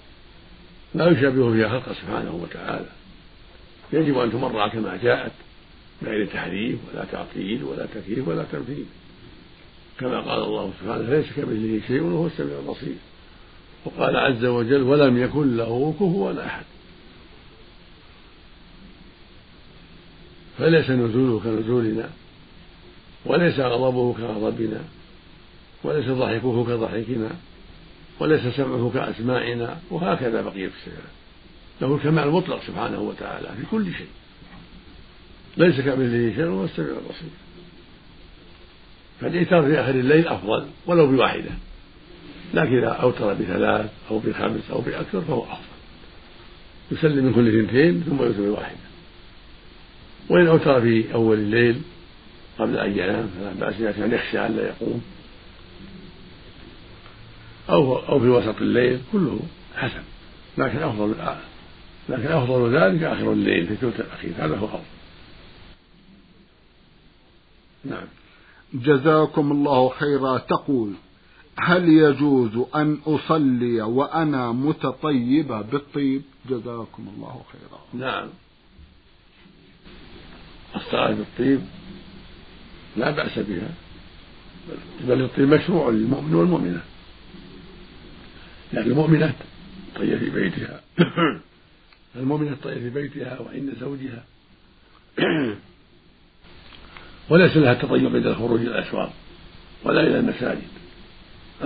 لا 0.95 1.11
يشابه 1.11 1.53
فيها 1.53 1.69
خلقه 1.69 1.93
سبحانه 1.93 2.35
وتعالى. 2.35 2.89
يجب 3.93 4.19
أن 4.19 4.33
تمر 4.33 4.69
كما 4.69 4.99
جاءت 5.03 5.33
بغير 6.03 6.27
تحريف 6.27 6.79
ولا 6.93 7.05
تعطيل 7.05 7.65
ولا 7.65 7.87
تكييف 7.87 8.29
ولا 8.29 8.45
تمثيل 8.53 8.85
كما 10.01 10.21
قال 10.21 10.43
الله 10.43 10.73
سبحانه 10.81 11.11
ليس 11.11 11.27
كمثله 11.37 11.81
شيء 11.87 12.03
وهو 12.03 12.27
السميع 12.27 12.59
البصير. 12.59 12.97
وقال 13.85 14.17
عز 14.17 14.45
وجل 14.45 14.83
ولم 14.83 15.23
يكن 15.23 15.57
له 15.57 15.95
كفوا 15.97 16.47
أحد. 16.47 16.65
فليس 20.59 20.91
نزوله 20.91 21.41
كنزولنا 21.41 22.11
وليس 23.27 23.61
غضبه 23.61 24.13
كغضبنا 24.13 24.81
وليس 25.85 26.07
ضحكه 26.07 26.65
كضحكنا. 26.65 27.31
وليس 28.21 28.41
سمعه 28.57 28.91
كأسماعنا 28.95 29.79
وهكذا 29.91 30.43
بقية 30.43 30.67
الصفات 30.67 31.13
له 31.81 31.95
الكمال 31.95 32.25
المطلق 32.25 32.63
سبحانه 32.67 33.01
وتعالى 33.01 33.49
في 33.49 33.67
كل 33.71 33.93
شيء. 33.93 34.07
ليس 35.57 35.81
كمثله 35.81 36.35
شيء 36.35 36.45
وهو 36.45 36.65
السميع 36.65 36.89
البصير. 36.89 37.31
فالإيتار 39.21 39.63
في 39.63 39.81
آخر 39.81 39.91
الليل 39.91 40.29
أفضل 40.29 40.67
ولو 40.87 41.07
بواحدة. 41.07 41.51
لكن 42.55 42.79
إذا 42.79 42.89
أوتر 42.89 43.35
بثلاث 43.35 43.91
أو 44.11 44.19
بخمس 44.19 44.71
أو 44.71 44.81
بأكثر 44.81 45.21
فهو 45.21 45.43
أفضل. 45.43 45.79
يسلم 46.93 47.25
من 47.25 47.35
كل 47.35 47.49
اثنتين 47.49 48.05
ثم 48.09 48.23
يوتر 48.23 48.43
بواحدة. 48.43 48.79
وإن 50.29 50.47
أوتر 50.47 50.81
في 50.81 51.15
أول 51.15 51.39
الليل 51.39 51.81
قبل 52.59 52.79
أن 52.79 52.99
ينام 52.99 53.29
فلا 53.29 53.53
بأس 53.53 53.75
إذا 53.81 53.93
كان 53.93 54.13
يخشى 54.13 54.47
أن 54.47 54.57
لا 54.57 54.63
يقوم. 54.63 55.03
أو 57.71 57.97
أو 57.99 58.21
في 58.21 58.29
وسط 58.29 58.61
الليل 58.61 59.01
كله 59.13 59.41
حسن. 59.77 60.03
لكن 60.59 60.79
أفضل 60.79 61.15
لكن 62.09 62.27
أفضل 62.27 62.77
ذلك 62.77 63.03
آخر 63.03 63.33
الليل 63.33 63.67
في 63.67 63.73
الثلث 63.73 64.01
الأخير 64.01 64.33
هذا 64.39 64.57
هو 64.57 64.67
أفضل 64.67 64.81
نعم. 67.85 68.07
جزاكم 68.75 69.53
الله 69.53 69.89
خيرا. 69.89 70.39
تقول 70.39 70.93
هل 71.59 71.89
يجوز 71.89 72.67
أن 72.75 72.99
أصلي 73.07 73.83
وأنا 73.83 74.53
متطيبة 74.53 75.63
بالطيب؟ 75.63 76.23
جزاكم 76.51 77.09
الله 77.17 77.43
خيرا. 77.53 78.07
نعم. 78.07 78.29
الصلاة 80.77 81.15
بالطيب 81.15 81.61
لا 82.97 83.11
بأس 83.11 83.39
بها 83.39 83.71
بل 85.01 85.23
الطيب 85.23 85.49
مشروع 85.49 85.91
للمؤمن 85.91 86.35
والمؤمنة. 86.35 86.83
لكن 88.73 88.91
المؤمنة 88.91 89.35
طيب 89.97 90.19
في 90.19 90.31
بيتها. 90.31 90.81
المؤمنة 92.17 92.57
طيب 92.63 92.79
في 92.79 92.91
بيتها 92.91 93.39
وعند 93.41 93.73
زوجها 93.81 94.25
وليس 97.31 97.57
لها 97.57 97.73
التطيب 97.73 98.17
عند 98.17 98.27
الخروج 98.27 98.61
إلى 98.61 98.79
الأسواق 98.79 99.13
ولا 99.85 100.01
إلى 100.01 100.19
المساجد. 100.19 100.69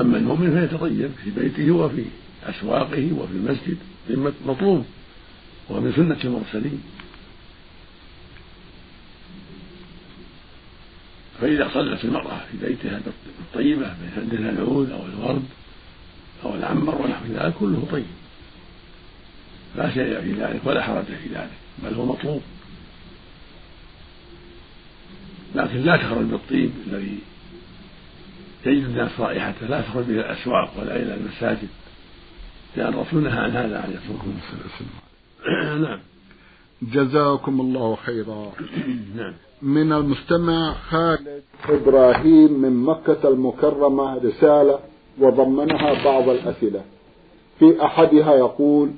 أما 0.00 0.18
المؤمن 0.18 0.60
فيتطيب 0.60 1.10
في 1.24 1.30
بيته 1.30 1.70
وفي 1.70 2.04
أسواقه 2.44 3.12
وفي 3.12 3.32
المسجد 3.32 3.76
مما 4.10 4.32
مطلوب 4.46 4.86
وهو 5.68 5.80
من 5.80 5.92
سنة 5.92 6.18
المرسلين. 6.24 6.82
فإذا 11.40 11.70
صلت 11.74 12.04
المرأة 12.04 12.40
في 12.50 12.66
بيتها 12.66 13.00
بالطيبة 13.38 13.86
من 13.86 14.12
عندها 14.16 14.50
العود 14.50 14.90
أو 14.90 15.06
الورد 15.06 15.44
أو 16.44 16.54
العنبر 16.54 16.94
ونحو 16.94 17.24
ذلك 17.24 17.54
كله 17.60 17.86
طيب. 17.92 18.06
لا 19.76 19.90
شيء 19.90 20.20
في 20.20 20.32
ذلك 20.32 20.60
ولا 20.64 20.82
حرج 20.82 21.04
في 21.04 21.28
ذلك 21.28 21.50
بل 21.78 21.94
هو 21.94 22.06
مطلوب. 22.06 22.40
لكن 25.54 25.76
لا 25.76 25.96
تخرج 25.96 26.24
بالطيب 26.24 26.70
الذي 26.86 27.18
يجد 28.66 28.84
الناس 28.84 29.20
رائحته 29.20 29.66
لا 29.66 29.80
تخرج 29.80 30.04
إلى 30.04 30.20
الأسواق 30.20 30.70
ولا 30.78 30.96
إلى 30.96 31.14
المساجد 31.14 31.68
لأن 32.76 32.94
الرسول 32.94 33.22
نهى 33.22 33.38
عن 33.38 33.50
هذا 33.50 33.78
عليه 33.80 33.96
الصلاة 33.96 34.24
والسلام. 34.26 35.82
نعم. 35.82 35.98
جزاكم 36.82 37.60
الله 37.60 37.96
خيرا. 37.96 38.52
نعم. 39.16 39.34
من 39.62 39.92
المستمع 39.92 40.74
خالد 40.74 41.42
إبراهيم 41.68 42.52
من 42.52 42.84
مكة 42.84 43.28
المكرمة 43.28 44.18
رسالة 44.18 44.78
وضمنها 45.20 46.04
بعض 46.04 46.28
الأسئلة. 46.28 46.80
في 47.58 47.84
أحدها 47.84 48.34
يقول 48.34 48.90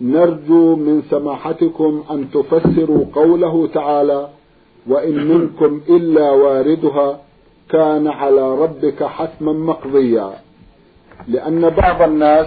نرجو 0.00 0.76
من 0.76 1.02
سماحتكم 1.10 2.04
أن 2.10 2.30
تفسروا 2.30 3.04
قوله 3.14 3.66
تعالى 3.66 4.28
وإن 4.86 5.28
منكم 5.28 5.80
إلا 5.88 6.30
واردها 6.30 7.20
كان 7.70 8.08
على 8.08 8.54
ربك 8.54 9.04
حتما 9.04 9.52
مقضيا. 9.52 10.30
لأن 11.28 11.70
بعض 11.70 12.02
الناس 12.02 12.46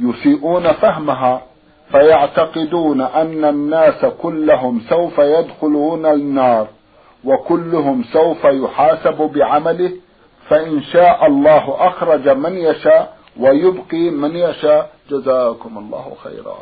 يسيئون 0.00 0.72
فهمها 0.72 1.42
فيعتقدون 1.90 3.00
أن 3.00 3.44
الناس 3.44 4.04
كلهم 4.04 4.80
سوف 4.88 5.18
يدخلون 5.18 6.06
النار 6.06 6.66
وكلهم 7.24 8.04
سوف 8.12 8.44
يحاسب 8.44 9.30
بعمله 9.34 9.90
فإن 10.48 10.82
شاء 10.82 11.26
الله 11.26 11.88
أخرج 11.88 12.28
من 12.28 12.52
يشاء 12.56 13.18
ويبقي 13.36 14.10
من 14.10 14.36
يشاء. 14.36 14.94
جزاكم 15.10 15.78
الله 15.78 16.16
خيرا. 16.22 16.58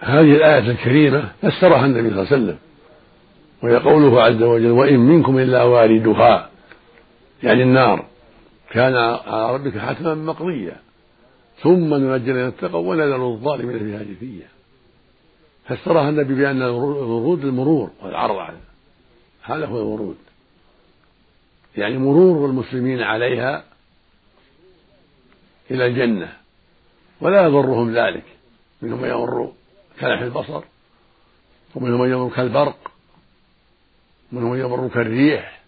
هذه 0.00 0.36
الآية 0.36 0.70
الكريمة 0.70 1.32
فسرها 1.42 1.86
النبي 1.86 2.10
صلى 2.10 2.22
الله 2.22 2.32
عليه 2.32 2.42
وسلم 2.42 2.58
وهي 3.62 3.76
قوله 3.76 4.22
عز 4.22 4.42
وجل 4.42 4.70
وإن 4.70 4.98
منكم 4.98 5.38
إلا 5.38 5.62
واردها 5.62 6.50
يعني 7.42 7.62
النار. 7.62 8.04
كان 8.70 8.96
على 9.26 9.54
ربك 9.54 9.78
حتما 9.78 10.14
مقضيا 10.14 10.76
ثم 11.62 11.94
ننجي 11.94 12.30
الذين 12.30 12.46
اتقوا 12.46 12.90
ونذر 12.90 13.28
الظالمين 13.28 13.78
فيها 13.78 14.02
جثيا 14.02 14.48
فسرها 15.64 16.08
النبي 16.08 16.34
بأن 16.34 16.62
الورود 16.62 17.44
المرور 17.44 17.90
والعرض 18.02 18.54
هذا 19.42 19.66
هو 19.66 19.78
الورود. 19.78 20.16
يعني 21.76 21.98
مرور 21.98 22.50
المسلمين 22.50 23.02
عليها 23.02 23.64
إلى 25.70 25.86
الجنة 25.86 26.36
ولا 27.20 27.42
يضرهم 27.42 27.94
ذلك 27.96 28.24
منهم 28.82 29.02
من 29.02 29.08
يمر 29.08 29.52
كلح 30.00 30.20
البصر 30.20 30.64
ومنهم 31.74 32.00
من 32.00 32.12
يمر 32.12 32.30
كالبرق 32.36 32.92
ومنهم 34.32 34.50
من 34.50 34.60
يمر 34.60 34.88
كالريح 34.88 35.60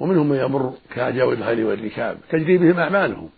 ومنهم 0.00 0.28
من 0.28 0.36
يمر 0.36 0.74
كأجاوي 0.90 1.34
الخيل 1.34 1.64
والركاب 1.64 2.18
تجري 2.30 2.58
بهم 2.58 2.78
أعمالهم 2.78 3.30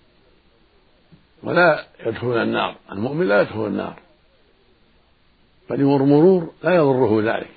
ولا 1.42 1.86
يدخلون 2.06 2.42
النار 2.42 2.76
المؤمن 2.92 3.28
لا 3.28 3.40
يدخل 3.40 3.66
النار. 3.66 4.00
بل 5.70 5.80
يمر 5.80 6.02
مرور 6.02 6.52
لا 6.62 6.74
يضره 6.74 7.22
ذلك. 7.22 7.50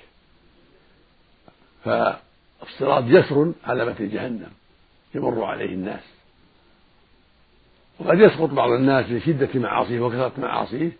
فالصراط 2.62 3.04
جسر 3.04 3.52
على 3.64 3.84
متن 3.84 4.08
جهنم 4.08 4.50
يمر 5.14 5.44
عليه 5.44 5.74
الناس. 5.74 6.02
وقد 7.98 8.20
يسقط 8.20 8.50
بعض 8.50 8.70
الناس 8.70 9.10
لشدة 9.10 9.60
معاصيه 9.60 10.00
وكثرة 10.00 10.32
معاصيه 10.38 10.92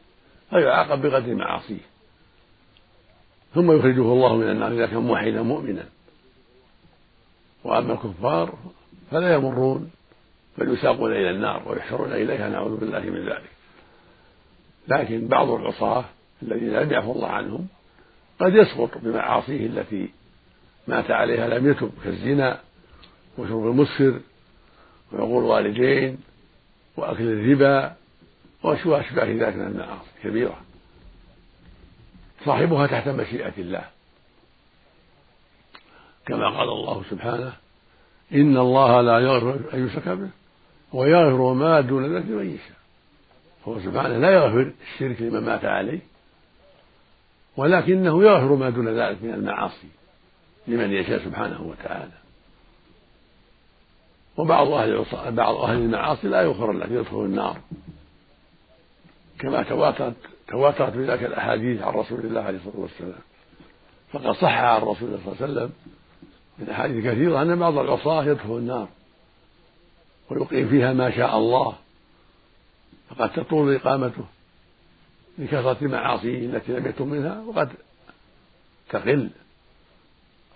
فيعاقب 0.50 1.02
بقدر 1.02 1.34
معاصيه. 1.34 1.80
ثم 3.54 3.72
يخرجه 3.72 4.12
الله 4.12 4.36
من 4.36 4.50
النار 4.50 4.72
إذا 4.72 4.86
كان 4.86 4.98
موحدا 4.98 5.42
مؤمنا. 5.42 5.84
وأما 7.64 7.92
الكفار 7.92 8.58
فلا 9.10 9.34
يمرون 9.34 9.90
بل 10.58 10.74
يساقون 10.74 11.12
إلى 11.12 11.30
النار 11.30 11.68
ويحشرون 11.68 12.12
إليها 12.12 12.48
نعوذ 12.48 12.76
بالله 12.76 13.00
من 13.00 13.28
ذلك. 13.28 13.50
لكن 14.88 15.28
بعض 15.28 15.50
العصاة 15.50 16.04
الذين 16.42 16.68
لم 16.68 16.92
يعفو 16.92 17.12
الله 17.12 17.28
عنهم 17.28 17.66
قد 18.40 18.54
يسقط 18.54 18.98
بمعاصيه 18.98 19.66
التي 19.66 20.10
مات 20.86 21.10
عليها 21.10 21.48
لم 21.48 21.70
يتب 21.70 21.92
كالزنا 22.04 22.60
وشرب 23.38 23.66
المسكر 23.66 24.20
وعقول 25.12 25.44
الوالدين 25.44 26.18
وأكل 26.96 27.22
الربا 27.22 27.96
وأشباه 28.62 29.32
ذلك 29.32 29.56
من 29.56 29.66
المعاصي 29.66 30.10
كبيرة. 30.22 30.60
صاحبها 32.44 32.86
تحت 32.86 33.08
مشيئة 33.08 33.52
الله. 33.58 33.84
كما 36.26 36.58
قال 36.58 36.68
الله 36.68 37.02
سبحانه 37.10 37.52
إن 38.32 38.56
الله 38.56 39.00
لا 39.00 39.18
يغفر 39.18 39.74
أن 39.74 39.86
يشرك 39.86 40.08
به 40.08 40.30
ويغفر 40.92 41.52
ما 41.52 41.80
دون 41.80 42.16
ذلك 42.16 42.24
من 42.24 42.50
يشاء. 42.54 42.76
هو 43.64 43.80
سبحانه 43.80 44.18
لا 44.18 44.30
يغفر 44.30 44.72
الشرك 44.94 45.22
لمن 45.22 45.40
مات 45.40 45.64
عليه 45.64 46.00
ولكنه 47.56 48.22
يغفر 48.24 48.54
ما 48.54 48.70
دون 48.70 48.88
ذلك 48.88 49.22
من 49.22 49.34
المعاصي. 49.34 49.88
لمن 50.66 50.92
يشاء 50.92 51.24
سبحانه 51.24 51.62
وتعالى. 51.62 52.12
وبعض 54.36 54.68
أهل 54.68 55.04
بعض 55.30 55.54
أهل 55.56 55.76
المعاصي 55.76 56.28
لا 56.28 56.42
يغفر 56.42 56.72
له 56.72 56.86
يدخل 56.86 57.24
النار. 57.24 57.60
كما 59.38 59.62
تواترت 59.62 60.14
تواترت 60.48 60.92
بذلك 60.92 61.24
الأحاديث 61.24 61.82
عن 61.82 61.94
رسول 61.94 62.20
الله 62.20 62.40
عليه 62.40 62.58
الصلاة 62.58 62.80
والسلام. 62.80 63.20
فقد 64.12 64.32
صح 64.32 64.58
عن 64.58 64.80
رسول 64.82 65.08
الله 65.08 65.20
صلى 65.24 65.32
الله 65.32 65.42
عليه 65.42 65.52
وسلم 65.52 65.72
من 66.58 66.70
أحاديث 66.70 67.04
كثيرة 67.04 67.42
أن 67.42 67.58
بعض 67.58 67.78
العصاة 67.78 68.24
يدخل 68.24 68.56
النار 68.56 68.88
ويقيم 70.30 70.68
فيها 70.68 70.92
ما 70.92 71.10
شاء 71.10 71.38
الله. 71.38 71.74
فقد 73.10 73.32
تطول 73.32 73.74
إقامته 73.74 74.24
لكثرة 75.38 75.88
معاصيه 75.88 76.46
التي 76.46 76.72
لم 76.72 76.86
يتم 76.86 77.08
منها 77.08 77.40
وقد 77.40 77.72
تقل. 78.90 79.30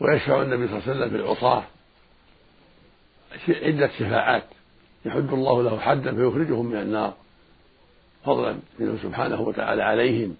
ويشفع 0.00 0.42
النبي 0.42 0.68
صلى 0.68 0.78
الله 0.78 0.82
عليه 0.88 0.92
وسلم 0.96 1.10
في 1.10 1.16
العصاه 1.16 1.64
عدة 3.48 3.90
شفاعات. 3.98 4.44
يحد 5.04 5.32
الله 5.32 5.62
له 5.62 5.78
حدا 5.78 6.14
فيخرجهم 6.14 6.66
من 6.66 6.76
النار. 6.76 7.14
فضلا 8.24 8.58
منه 8.78 8.98
سبحانه 9.02 9.40
وتعالى 9.40 9.82
عليهم. 9.82 10.36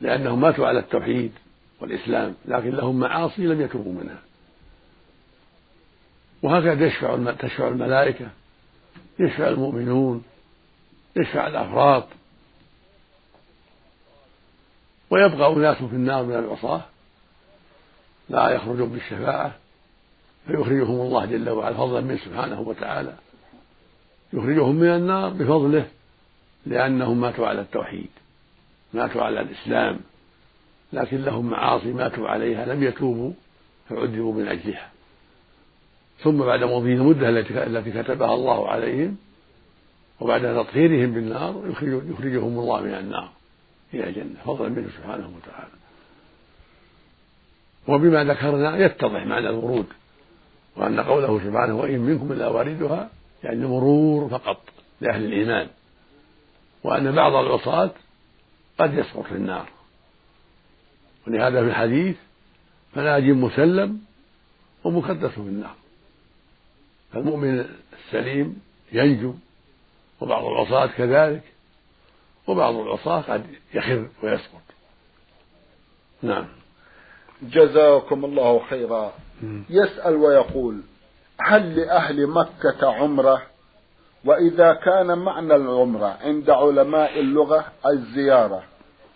لأنهم 0.00 0.40
ماتوا 0.40 0.66
على 0.66 0.78
التوحيد 0.78 1.32
والإسلام 1.80 2.34
لكن 2.44 2.70
لهم 2.70 3.00
معاصي 3.00 3.42
لم 3.42 3.60
يتوبوا 3.60 3.92
منها. 3.92 4.22
وهكذا 6.42 6.86
يشفع 6.86 7.32
تشفع 7.32 7.68
الملائكة 7.68 8.26
يشفع 9.18 9.48
المؤمنون 9.48 10.24
يشفع 11.16 11.46
الأفراد 11.46 12.04
ويبقى 15.10 15.52
أناس 15.52 15.76
في 15.76 15.96
النار 15.96 16.24
من 16.24 16.34
العصاة. 16.34 16.82
لا 18.28 18.50
يخرجون 18.50 18.88
بالشفاعة 18.88 19.54
فيخرجهم 20.46 21.00
الله 21.00 21.26
جل 21.26 21.50
وعلا 21.50 21.76
فضلا 21.76 22.00
منه 22.00 22.18
سبحانه 22.18 22.60
وتعالى. 22.60 23.14
يخرجهم 24.32 24.76
من 24.76 24.88
النار 24.88 25.30
بفضله 25.30 25.86
لأنهم 26.66 27.20
ماتوا 27.20 27.46
على 27.46 27.60
التوحيد 27.60 28.10
ماتوا 28.94 29.22
على 29.22 29.40
الإسلام 29.40 30.00
لكن 30.92 31.22
لهم 31.22 31.50
معاصي 31.50 31.92
ماتوا 31.92 32.28
عليها 32.28 32.66
لم 32.66 32.82
يتوبوا 32.82 33.32
فعذبوا 33.88 34.32
من 34.34 34.48
أجلها. 34.48 34.90
ثم 36.20 36.38
بعد 36.38 36.64
مضي 36.64 36.92
المدة 36.92 37.28
التي 37.66 38.02
كتبها 38.02 38.34
الله 38.34 38.68
عليهم 38.68 39.16
وبعد 40.20 40.40
تطهيرهم 40.40 41.12
بالنار 41.12 41.62
يخرجهم 41.82 42.58
الله 42.58 42.82
من 42.82 42.94
النار 42.94 43.28
إلى 43.94 44.08
الجنة 44.08 44.36
فضلا 44.44 44.68
منه 44.68 44.88
سبحانه 44.96 45.30
وتعالى. 45.36 45.83
وبما 47.88 48.24
ذكرنا 48.24 48.76
يتضح 48.78 49.26
معنى 49.26 49.48
الورود 49.48 49.86
وأن 50.76 51.00
قوله 51.00 51.40
سبحانه 51.44 51.74
وإن 51.74 52.00
منكم 52.00 52.32
إلا 52.32 52.48
واردها 52.48 53.10
يعني 53.44 53.66
مرور 53.66 54.28
فقط 54.28 54.60
لأهل 55.00 55.24
الإيمان 55.24 55.68
وأن 56.84 57.12
بعض 57.12 57.34
العصاة 57.34 57.90
قد 58.78 58.94
يسقط 58.94 59.26
في 59.26 59.32
النار. 59.32 59.68
ولهذا 61.26 61.62
في 61.62 61.68
الحديث 61.68 62.16
فناج 62.94 63.24
مسلم 63.24 64.00
ومكدس 64.84 65.30
في 65.30 65.38
النار. 65.38 65.74
فالمؤمن 67.12 67.66
السليم 67.92 68.62
ينجو 68.92 69.34
وبعض 70.20 70.44
العصاة 70.44 70.86
كذلك 70.86 71.42
وبعض 72.46 72.74
العصاة 72.74 73.20
قد 73.20 73.46
يخر 73.74 74.08
ويسقط. 74.22 74.62
نعم. 76.22 76.46
جزاكم 77.42 78.24
الله 78.24 78.58
خيرا. 78.70 79.12
يسأل 79.70 80.16
ويقول 80.16 80.80
هل 81.40 81.76
لأهل 81.76 82.26
مكة 82.26 82.92
عمرة؟ 82.94 83.42
وإذا 84.24 84.74
كان 84.74 85.18
معنى 85.18 85.54
العمرة 85.54 86.18
عند 86.20 86.50
علماء 86.50 87.20
اللغة 87.20 87.64
الزيارة. 87.86 88.62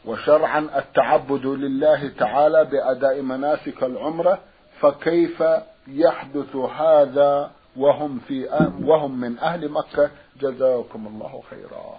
وشرعا 0.04 0.68
التعبد 0.76 1.46
لله 1.46 2.08
تعالى 2.08 2.64
بأداء 2.64 3.22
مناسك 3.22 3.82
العمرة 3.82 4.38
فكيف 4.80 5.44
يحدث 5.88 6.56
هذا 6.56 7.50
وهم 7.76 8.18
في 8.28 8.48
وهم 8.82 9.20
من 9.20 9.38
أهل 9.38 9.68
مكة؟ 9.68 10.10
جزاكم 10.40 11.06
الله 11.06 11.42
خيرا. 11.50 11.98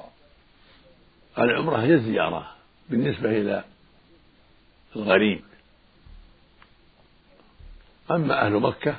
العمرة 1.38 1.78
هي 1.78 1.94
الزيارة 1.94 2.48
بالنسبة 2.90 3.30
إلى 3.30 3.64
الغريب. 4.96 5.42
أما 8.12 8.46
أهل 8.46 8.54
مكة 8.54 8.96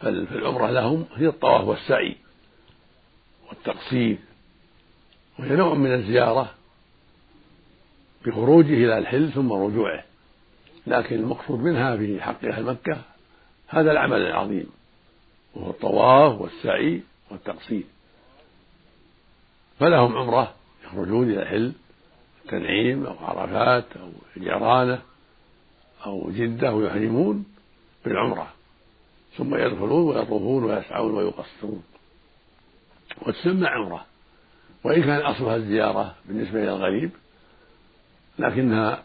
فالعمرة 0.00 0.70
لهم 0.70 1.06
هي 1.14 1.26
الطواف 1.26 1.64
والسعي 1.64 2.16
والتقصير 3.48 4.18
وهي 5.38 5.56
نوع 5.56 5.74
من 5.74 5.94
الزيارة 5.94 6.54
بخروجه 8.26 8.74
إلى 8.74 8.98
الحل 8.98 9.32
ثم 9.32 9.52
رجوعه. 9.52 10.04
لكن 10.86 11.16
المقصود 11.16 11.60
منها 11.60 11.96
في 11.96 12.22
حق 12.22 12.44
أهل 12.44 12.62
مكة 12.64 13.00
هذا 13.68 13.92
العمل 13.92 14.20
العظيم 14.20 14.66
وهو 15.54 15.70
الطواف 15.70 16.40
والسعي 16.40 17.02
والتقصير. 17.30 17.84
فلهم 19.78 20.16
عمرة 20.16 20.54
يخرجون 20.84 21.30
إلى 21.30 21.42
الحل 21.42 21.72
تنعيم 22.48 23.06
أو 23.06 23.16
عرفات 23.18 23.84
أو 23.96 24.10
جيرانة. 24.36 25.02
أو 26.06 26.30
جدة 26.30 26.74
ويحرمون 26.74 27.44
بالعمرة 28.04 28.52
ثم 29.36 29.54
يدخلون 29.54 30.16
ويطوفون 30.16 30.64
ويسعون 30.64 31.14
ويقصرون. 31.14 31.82
وتسمى 33.22 33.66
عمرة. 33.66 34.06
وإن 34.84 35.02
كان 35.02 35.20
أصلها 35.20 35.56
الزيارة 35.56 36.14
بالنسبة 36.24 36.62
إلى 36.62 36.72
الغريب 36.72 37.10
لكنها 38.38 39.02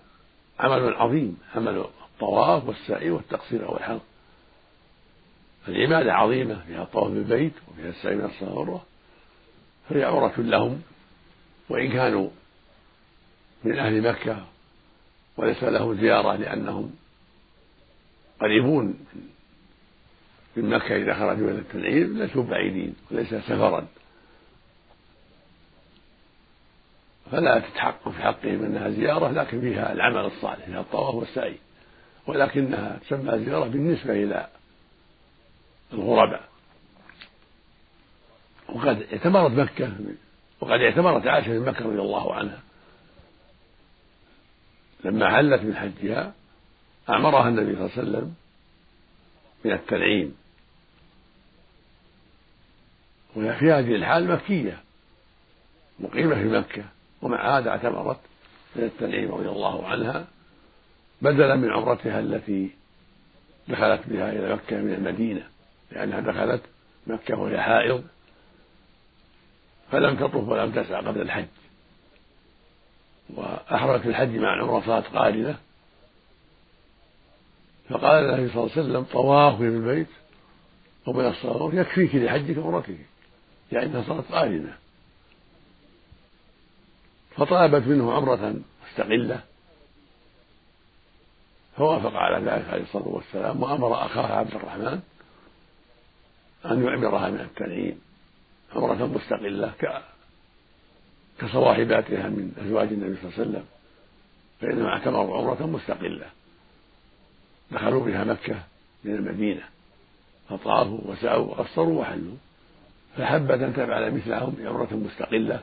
عمل 0.60 0.94
عظيم 0.94 1.38
عمل 1.56 1.78
الطواف 1.78 2.68
والسعي 2.68 3.10
والتقصير 3.10 3.70
أو 3.70 3.78
الحلق 3.78 4.02
العبادة 5.68 6.14
عظيمة 6.14 6.62
فيها 6.68 6.84
الطواف 6.84 7.12
بالبيت 7.12 7.54
وفيها 7.68 7.90
السعي 7.90 8.16
من 8.16 8.26
الصلاة 8.26 8.54
والروح 8.54 8.82
فهي 9.90 10.04
عورة 10.04 10.34
لهم. 10.38 10.82
وإن 11.70 11.92
كانوا 11.92 12.30
من 13.64 13.80
أهل 13.80 14.02
مكة 14.02 14.46
وليس 15.38 15.64
لهم 15.64 16.02
زيارة 16.02 16.36
لأنهم 16.36 16.96
قريبون 18.42 19.00
من 20.56 20.70
مكة 20.70 20.96
إذا 20.96 21.14
خرجوا 21.14 21.50
إلى 21.52 21.60
التنعيم 21.60 22.18
ليسوا 22.18 22.44
بعيدين 22.44 22.96
وليس 23.12 23.34
سفرا. 23.34 23.88
فلا 27.32 27.60
تتحقق 27.60 28.10
في 28.10 28.22
حقهم 28.22 28.64
أنها 28.64 28.90
زيارة 28.90 29.32
لكن 29.32 29.62
فيها 29.62 29.94
العمل 29.94 30.26
الصالح 30.26 30.66
فيها 30.66 30.80
الطواف 30.80 31.16
والسعي. 31.16 31.58
ولكنها 32.28 33.00
تسمى 33.08 33.46
زيارة 33.46 33.66
بالنسبة 33.66 34.14
إلى 34.14 34.48
الغرباء. 35.94 36.50
وقد 38.70 39.08
اعتمرت 39.14 39.52
مكة 39.52 39.94
وقد 40.62 40.80
اعتمرت 40.82 41.28
عائشة 41.28 41.50
من 41.50 41.66
مكة 41.66 41.86
رضي 41.86 42.00
الله 42.00 42.34
عنها. 42.34 42.60
لما 45.06 45.36
حلت 45.36 45.62
من 45.62 45.76
حجها 45.76 46.34
أعمرها 47.10 47.48
النبي 47.48 47.76
صلى 47.76 47.86
الله 47.86 47.92
عليه 47.98 48.02
وسلم 48.02 48.34
من 49.66 49.72
التنعيم. 49.72 50.36
وهي 53.36 53.56
في 53.56 53.72
هذه 53.72 53.96
الحال 53.96 54.28
مكية 54.28 54.78
مقيمة 56.00 56.36
في 56.36 56.48
مكة 56.48 56.84
ومع 57.22 57.58
هذا 57.58 57.70
اعتمرت 57.70 58.20
من 58.76 58.84
التنعيم 58.84 59.32
رضي 59.32 59.50
الله 59.50 59.88
عنها 59.88 60.28
بدلا 61.22 61.56
من 61.56 61.72
عمرتها 61.72 62.20
التي 62.20 62.72
دخلت 63.68 64.02
بها 64.08 64.32
إلى 64.32 64.54
مكة 64.56 64.78
من 64.78 64.94
المدينة 64.94 65.44
لأنها 65.92 66.20
دخلت 66.20 66.62
مكة 67.08 67.40
وهي 67.40 67.62
حائض 67.62 68.04
فلم 69.92 70.16
تطف 70.16 70.48
ولم 70.48 70.72
تسعى 70.72 71.06
قبل 71.06 71.22
الحج. 71.22 71.46
وأحرمت 73.36 74.06
الحج 74.06 74.36
مع 74.36 74.54
العمرة 74.54 75.00
قارنة 75.00 75.58
فقال 77.90 78.24
النبي 78.26 78.54
صلى 78.54 78.64
الله 78.64 78.72
عليه 78.78 78.82
وسلم 78.82 79.04
طوافي 79.04 79.58
بالبيت 79.58 80.08
ومن 81.06 81.26
الصلاة 81.26 81.70
يكفيك 81.74 82.16
لحجك 82.16 82.58
وعمرتك 82.58 82.98
لأنها 83.72 84.04
صارت 84.08 84.32
قارنة 84.32 84.78
فطلبت 87.36 87.88
منه 87.88 88.14
عمرة 88.14 88.56
مستقلة 88.90 89.42
فوافق 91.78 92.16
على 92.16 92.52
ذلك 92.52 92.70
عليه 92.70 92.84
الصلاة 92.84 93.08
والسلام 93.08 93.64
وأمر 93.64 94.06
أخاه 94.06 94.34
عبد 94.34 94.56
الرحمن 94.56 95.00
أن 96.66 96.84
يعمرها 96.86 97.30
من 97.30 97.40
التنعيم 97.40 98.02
عمرة 98.76 99.06
مستقلة 99.06 99.74
كصواحباتها 101.42 102.30
من 102.30 102.52
أزواج 102.66 102.88
النبي 102.88 103.16
صلى 103.16 103.24
الله 103.24 103.34
عليه 103.40 103.50
وسلم 103.50 103.66
فإنما 104.62 104.90
اعتمروا 104.90 105.38
عمرة 105.38 105.66
مستقلة. 105.68 106.26
دخلوا 107.72 108.06
بها 108.06 108.24
مكة 108.24 108.64
من 109.04 109.16
المدينة 109.16 109.62
فطافوا 110.50 111.00
وسعوا 111.06 111.46
وقصروا 111.46 112.02
وحلوا 112.02 112.36
فحبت 113.18 113.62
أن 113.62 113.74
تفعل 113.74 114.16
مثلهم 114.16 114.56
بعمرة 114.60 114.94
مستقلة 114.94 115.60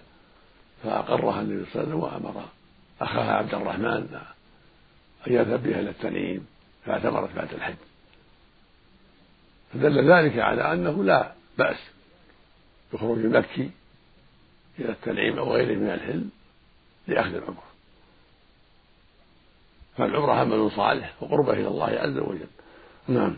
فأقرها 0.84 1.40
النبي 1.40 1.64
صلى 1.72 1.82
الله 1.82 2.08
عليه 2.08 2.16
وسلم 2.16 2.26
وأمر 2.26 2.44
أخاها 3.00 3.32
عبد 3.32 3.54
الرحمن 3.54 4.18
أن 5.26 5.32
يذهب 5.32 5.62
بها 5.62 5.80
إلى 5.80 5.90
التنعيم 5.90 6.46
فاعتمرت 6.86 7.34
بعد 7.36 7.52
الحج. 7.54 7.74
فدل 9.72 10.12
ذلك 10.12 10.38
على 10.38 10.72
أنه 10.72 11.04
لا 11.04 11.32
بأس 11.58 11.78
بخروج 12.92 13.18
المكي 13.18 13.70
إلى 14.78 14.92
التنعيم 14.92 15.38
أو 15.38 15.52
غيره 15.52 15.78
من 15.78 15.90
الحل 15.90 16.24
لأخذ 17.08 17.34
العمرة. 17.34 17.68
فالعمرة 19.96 20.32
عمل 20.32 20.70
صالح 20.70 21.14
وقربة 21.20 21.52
إلى 21.52 21.68
الله 21.68 21.86
عز 21.86 22.18
وجل. 22.18 22.46
نعم. 23.08 23.36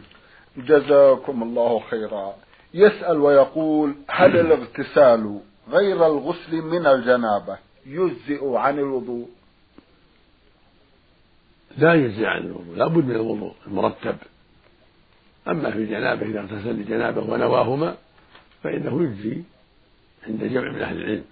جزاكم 0.57 1.42
الله 1.42 1.81
خيرا. 1.90 2.35
يسأل 2.74 3.18
ويقول 3.18 3.94
هل 4.09 4.37
الاغتسال 4.46 5.40
غير 5.70 6.07
الغسل 6.07 6.62
من 6.62 6.87
الجنابة 6.87 7.59
يجزئ 7.87 8.55
عن 8.55 8.79
الوضوء؟ 8.79 9.29
لا 11.79 11.94
يجزي 11.94 12.26
عن 12.26 12.40
الوضوء 12.40 12.76
لا 12.76 12.87
بد 12.87 13.05
من 13.05 13.14
الوضوء 13.14 13.55
المرتب. 13.66 14.16
أما 15.48 15.70
في 15.70 15.79
الجنابة 15.79 16.26
إذا 16.26 16.40
اغتسل 16.40 16.70
لجنابة 16.70 17.20
ونواهما 17.20 17.96
فإنه 18.62 19.03
يجزي 19.03 19.42
عند 20.26 20.44
جمع 20.44 20.70
من 20.70 20.83
أهل 20.83 20.96
العلم. 20.96 21.24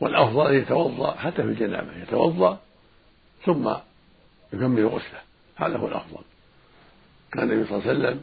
والأفضل 0.00 0.46
أن 0.46 0.54
يتوضأ 0.54 1.14
حتى 1.14 1.42
في 1.42 1.48
الجنابة 1.48 2.02
يتوضأ 2.02 2.60
ثم 3.44 3.74
يكمل 4.52 4.86
غسله. 4.86 5.20
هذا 5.56 5.76
هو 5.76 5.88
الأفضل. 5.88 6.22
كان 7.32 7.50
النبي 7.50 7.68
صلى 7.68 7.78
الله 7.78 7.88
عليه 7.88 7.98
وسلم 7.98 8.20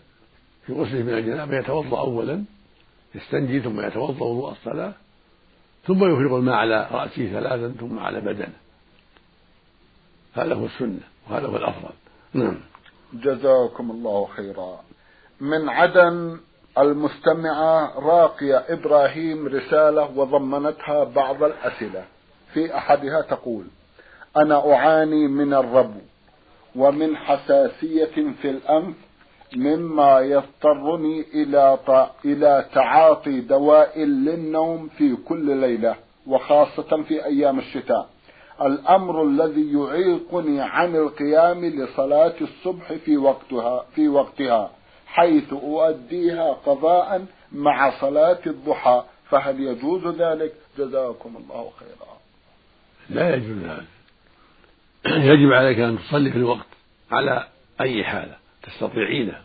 في 0.65 0.73
غسله 0.73 1.03
من 1.03 1.13
الجنابة 1.13 1.57
يتوضأ 1.57 1.99
أولا 1.99 2.43
يستنجي 3.15 3.59
ثم 3.61 3.79
يتوضأ 3.81 4.25
وضوء 4.25 4.51
الصلاة 4.51 4.93
ثم 5.87 5.97
يفرغ 5.97 6.37
الماء 6.37 6.55
على 6.55 6.87
رأسه 6.91 7.31
ثلاثا 7.31 7.75
ثم 7.79 7.99
على 7.99 8.21
بدنه. 8.21 8.53
هذا 10.33 10.55
هو 10.55 10.65
السنة 10.65 10.99
وهذا 11.29 11.47
هو 11.47 11.57
الأفضل. 11.57 11.93
نعم. 12.33 12.57
جزاكم 13.13 13.91
الله 13.91 14.27
خيرا. 14.35 14.83
من 15.41 15.69
عدن 15.69 16.39
المستمعة 16.77 17.99
راقية 17.99 18.63
إبراهيم 18.69 19.47
رسالة 19.47 20.17
وضمنتها 20.19 21.03
بعض 21.03 21.43
الأسئلة. 21.43 22.03
في 22.53 22.77
أحدها 22.77 23.21
تقول 23.21 23.65
أنا 24.37 24.73
أعاني 24.73 25.27
من 25.27 25.53
الربو 25.53 25.99
ومن 26.75 27.17
حساسية 27.17 28.33
في 28.41 28.49
الأنف 28.49 28.95
مما 29.55 30.19
يضطرني 30.19 31.25
إلى 31.33 31.77
إلى 32.25 32.65
تعاطي 32.73 33.41
دواء 33.41 33.99
للنوم 33.99 34.89
في 34.97 35.15
كل 35.15 35.57
ليلة 35.57 35.95
وخاصة 36.27 37.03
في 37.03 37.25
أيام 37.25 37.59
الشتاء. 37.59 38.09
الأمر 38.61 39.23
الذي 39.23 39.73
يعيقني 39.73 40.61
عن 40.61 40.95
القيام 40.95 41.65
لصلاة 41.65 42.33
الصبح 42.41 42.93
في 42.93 43.17
وقتها 43.17 43.85
في 43.95 44.07
وقتها. 44.07 44.71
حيث 45.13 45.53
أؤديها 45.53 46.53
قضاء 46.53 47.25
مع 47.51 47.99
صلاة 48.01 48.39
الضحى 48.47 49.03
فهل 49.29 49.59
يجوز 49.59 50.07
ذلك؟ 50.07 50.53
جزاكم 50.77 51.37
الله 51.37 51.71
خيرا. 51.79 52.17
لا 53.09 53.35
يجوز 53.35 53.57
ذلك 53.57 53.85
يجب 55.05 55.53
عليك 55.53 55.79
أن 55.79 55.97
تصلي 55.97 56.31
في 56.31 56.37
الوقت 56.37 56.67
على 57.11 57.47
أي 57.81 58.03
حالة 58.03 58.37
تستطيعينه 58.63 59.41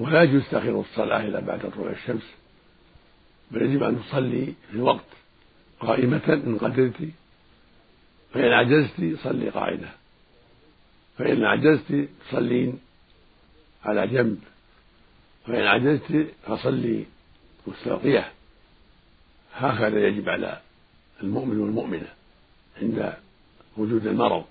ولا 0.00 0.22
يجوز 0.22 0.42
تأخير 0.50 0.80
الصلاة 0.80 1.20
إلى 1.20 1.40
بعد 1.40 1.70
طلوع 1.70 1.90
الشمس. 1.90 2.34
بل 3.50 3.62
يجب 3.62 3.82
أن 3.82 4.02
تصلي 4.02 4.46
في 4.70 4.74
الوقت 4.74 5.10
قائمة 5.80 6.22
إن 6.28 6.58
قدرت. 6.58 7.08
فإن 8.34 8.52
عجزت 8.52 9.18
صلي 9.22 9.48
قاعدة 9.50 9.88
فإن 11.18 11.44
عجزت 11.44 12.08
تصلين 12.28 12.80
على 13.84 14.06
جنب. 14.06 14.38
فإن 15.46 15.66
عجزت 15.66 16.26
فصلي 16.42 17.06
مستلقية 17.66 18.32
هكذا 19.54 20.06
يجب 20.06 20.28
على 20.28 20.60
المؤمن 21.22 21.60
والمؤمنة 21.60 22.08
عند 22.82 23.14
وجود 23.76 24.06
المرض. 24.06 24.44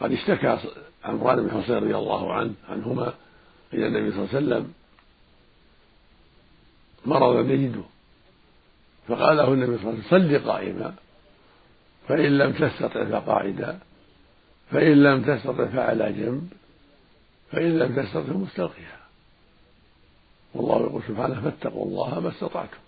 قد 0.00 0.12
اشتكى 0.12 0.58
عمران 1.04 1.46
بن 1.46 1.62
حسين 1.62 1.76
رضي 1.76 1.96
الله 1.96 2.34
عنه 2.34 2.54
عنهما 2.68 3.14
إلى 3.72 3.86
النبي 3.86 4.10
صلى 4.10 4.24
الله 4.24 4.34
عليه 4.34 4.46
وسلم. 4.46 4.72
مرضا 7.06 7.40
يجده. 7.40 7.82
فقال 9.08 9.36
له 9.36 9.52
النبي 9.52 9.78
صلى 9.78 9.90
الله 9.90 10.04
عليه 10.04 10.06
وسلم 10.06 10.38
صل 10.40 10.48
قائما. 10.50 10.94
فإن 12.08 12.38
لم 12.38 12.52
تستطع 12.52 13.04
فقاعدا. 13.04 13.78
فإن 14.70 15.02
لم 15.02 15.22
تستطع 15.22 15.66
فعلى 15.66 16.12
جنب. 16.12 16.52
فإن 17.52 17.78
لم 17.78 18.02
تستطع 18.02 18.32
مستلقيا 18.32 19.00
والله 20.54 20.80
يقول 20.80 21.02
سبحانه 21.08 21.40
فاتقوا 21.40 21.84
الله 21.86 22.20
ما 22.20 22.28
استطعتم. 22.28 22.78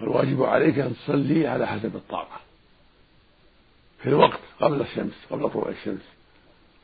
فالواجب 0.00 0.42
عليك 0.42 0.78
أن 0.78 0.96
تصلي 0.96 1.46
على 1.46 1.66
حسب 1.66 1.96
الطاقة. 1.96 2.40
في 4.02 4.08
الوقت 4.08 4.40
قبل 4.60 4.80
الشمس 4.80 5.14
قبل 5.30 5.50
طلوع 5.50 5.68
الشمس. 5.68 6.02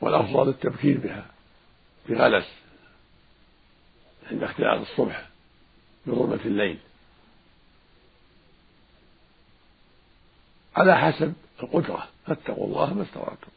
والأفضل 0.01 0.49
التبكير 0.49 0.99
بها 0.99 1.27
بغلس. 2.09 2.49
عند 4.31 4.43
اختلاط 4.43 4.81
الصبح 4.81 5.29
بظلمة 6.07 6.41
الليل. 6.45 6.79
على 10.77 10.99
حسب 10.99 11.35
القدرة 11.63 12.09
فاتقوا 12.27 12.67
الله 12.67 12.95
ما 12.95 13.03
استطعتم. 13.03 13.51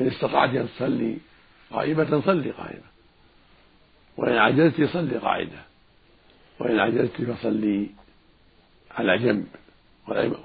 إن 0.00 0.06
استطعت 0.06 0.50
أن 0.50 0.68
تصلي 0.76 1.18
قائمة 1.72 2.22
صلي 2.26 2.50
قائمة 2.50 2.90
وإن 4.16 4.38
عجزت 4.38 4.82
صلي 4.82 5.18
قاعدة. 5.18 5.62
وإن 6.58 6.80
عجزت 6.80 7.22
فصلي 7.22 7.86
على 8.90 9.18
جنب. 9.18 9.46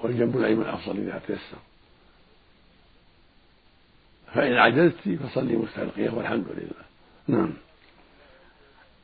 والجنب 0.02 0.36
الأيمن 0.36 0.66
أفضل 0.66 0.98
إذا 0.98 1.22
تيسر. 1.26 1.58
فإن 4.34 4.52
عجزت 4.52 5.08
فصلي 5.08 5.56
مستلقية 5.56 6.10
والحمد 6.10 6.46
لله. 6.48 6.86
نعم. 7.28 7.52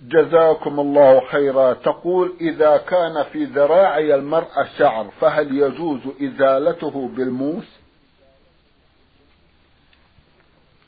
جزاكم 0.03 0.81
الله 0.81 1.21
خيرا. 1.27 1.73
تقول 1.73 2.33
إذا 2.41 2.77
كان 2.77 3.23
في 3.23 3.45
ذراعي 3.45 4.15
المرأة 4.15 4.69
شعر 4.79 5.11
فهل 5.21 5.59
يجوز 5.59 6.01
إزالته 6.23 7.09
بالموس؟ 7.09 7.82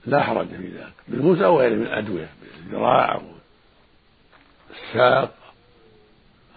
لا 0.07 0.23
حرج 0.23 0.47
في 0.47 0.69
ذلك. 0.69 0.93
بالموس 1.09 1.41
أو 1.41 1.59
غيره 1.61 1.75
من 1.75 1.83
الأدوية 1.83 2.29
الذراع 2.67 3.15
أو 3.15 3.23
الساق 4.71 5.35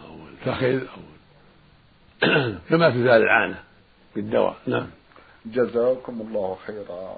أو 0.05 0.15
الفخذ 0.31 0.79
أو 0.79 1.07
كما 2.69 2.89
تزال 2.89 3.21
العانة 3.21 3.59
بالدواء. 4.15 4.55
نعم. 4.67 4.87
جزاكم 5.45 6.21
الله 6.21 6.57
خيرا. 6.67 7.15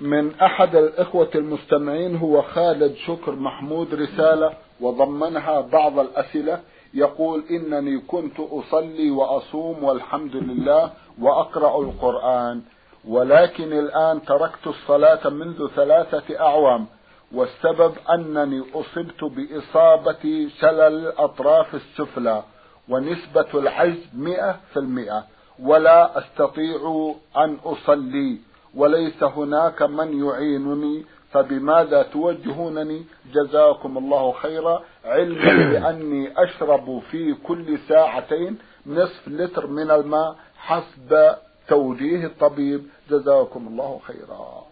من 0.00 0.34
أحد 0.34 0.76
الإخوة 0.76 1.30
المستمعين 1.34 2.16
هو 2.16 2.42
خالد 2.42 2.94
شكر 2.94 3.34
محمود 3.34 3.94
رسالة 3.94 4.52
وضمنها 4.80 5.60
بعض 5.60 5.98
الأسئلة 5.98 6.60
يقول 6.94 7.44
إنني 7.50 7.98
كنت 7.98 8.40
أصلي 8.40 9.10
وأصوم 9.10 9.84
والحمد 9.84 10.36
لله 10.36 10.92
وأقرأ 11.18 11.82
القرآن. 11.82 12.62
ولكن 13.08 13.72
الآن 13.72 14.24
تركت 14.24 14.66
الصلاة 14.66 15.28
منذ 15.28 15.68
ثلاثة 15.76 16.40
أعوام 16.40 16.86
والسبب 17.32 17.94
أنني 18.14 18.64
أصبت 18.74 19.24
بإصابة 19.24 20.48
شلل 20.60 20.80
الأطراف 20.80 21.74
السفلى 21.74 22.42
ونسبة 22.88 23.46
العجز 23.54 24.06
مئة 24.14 24.60
في 24.72 24.78
المئة 24.78 25.24
ولا 25.62 26.18
أستطيع 26.18 27.14
أن 27.36 27.58
أصلي 27.64 28.38
وليس 28.74 29.22
هناك 29.22 29.82
من 29.82 30.24
يعينني 30.24 31.04
فبماذا 31.32 32.02
توجهونني؟ 32.02 33.04
جزاكم 33.32 33.98
الله 33.98 34.32
خيرا. 34.32 34.82
علما 35.04 35.56
بأني 35.70 36.42
أشرب 36.44 37.02
في 37.10 37.34
كل 37.34 37.78
ساعتين 37.88 38.58
نصف 38.86 39.28
لتر 39.28 39.66
من 39.66 39.90
الماء 39.90 40.36
حسب 40.58 41.36
توجيه 41.68 42.26
الطبيب. 42.26 42.86
جزاكم 43.10 43.66
الله 43.68 44.00
خيرا. 44.06 44.66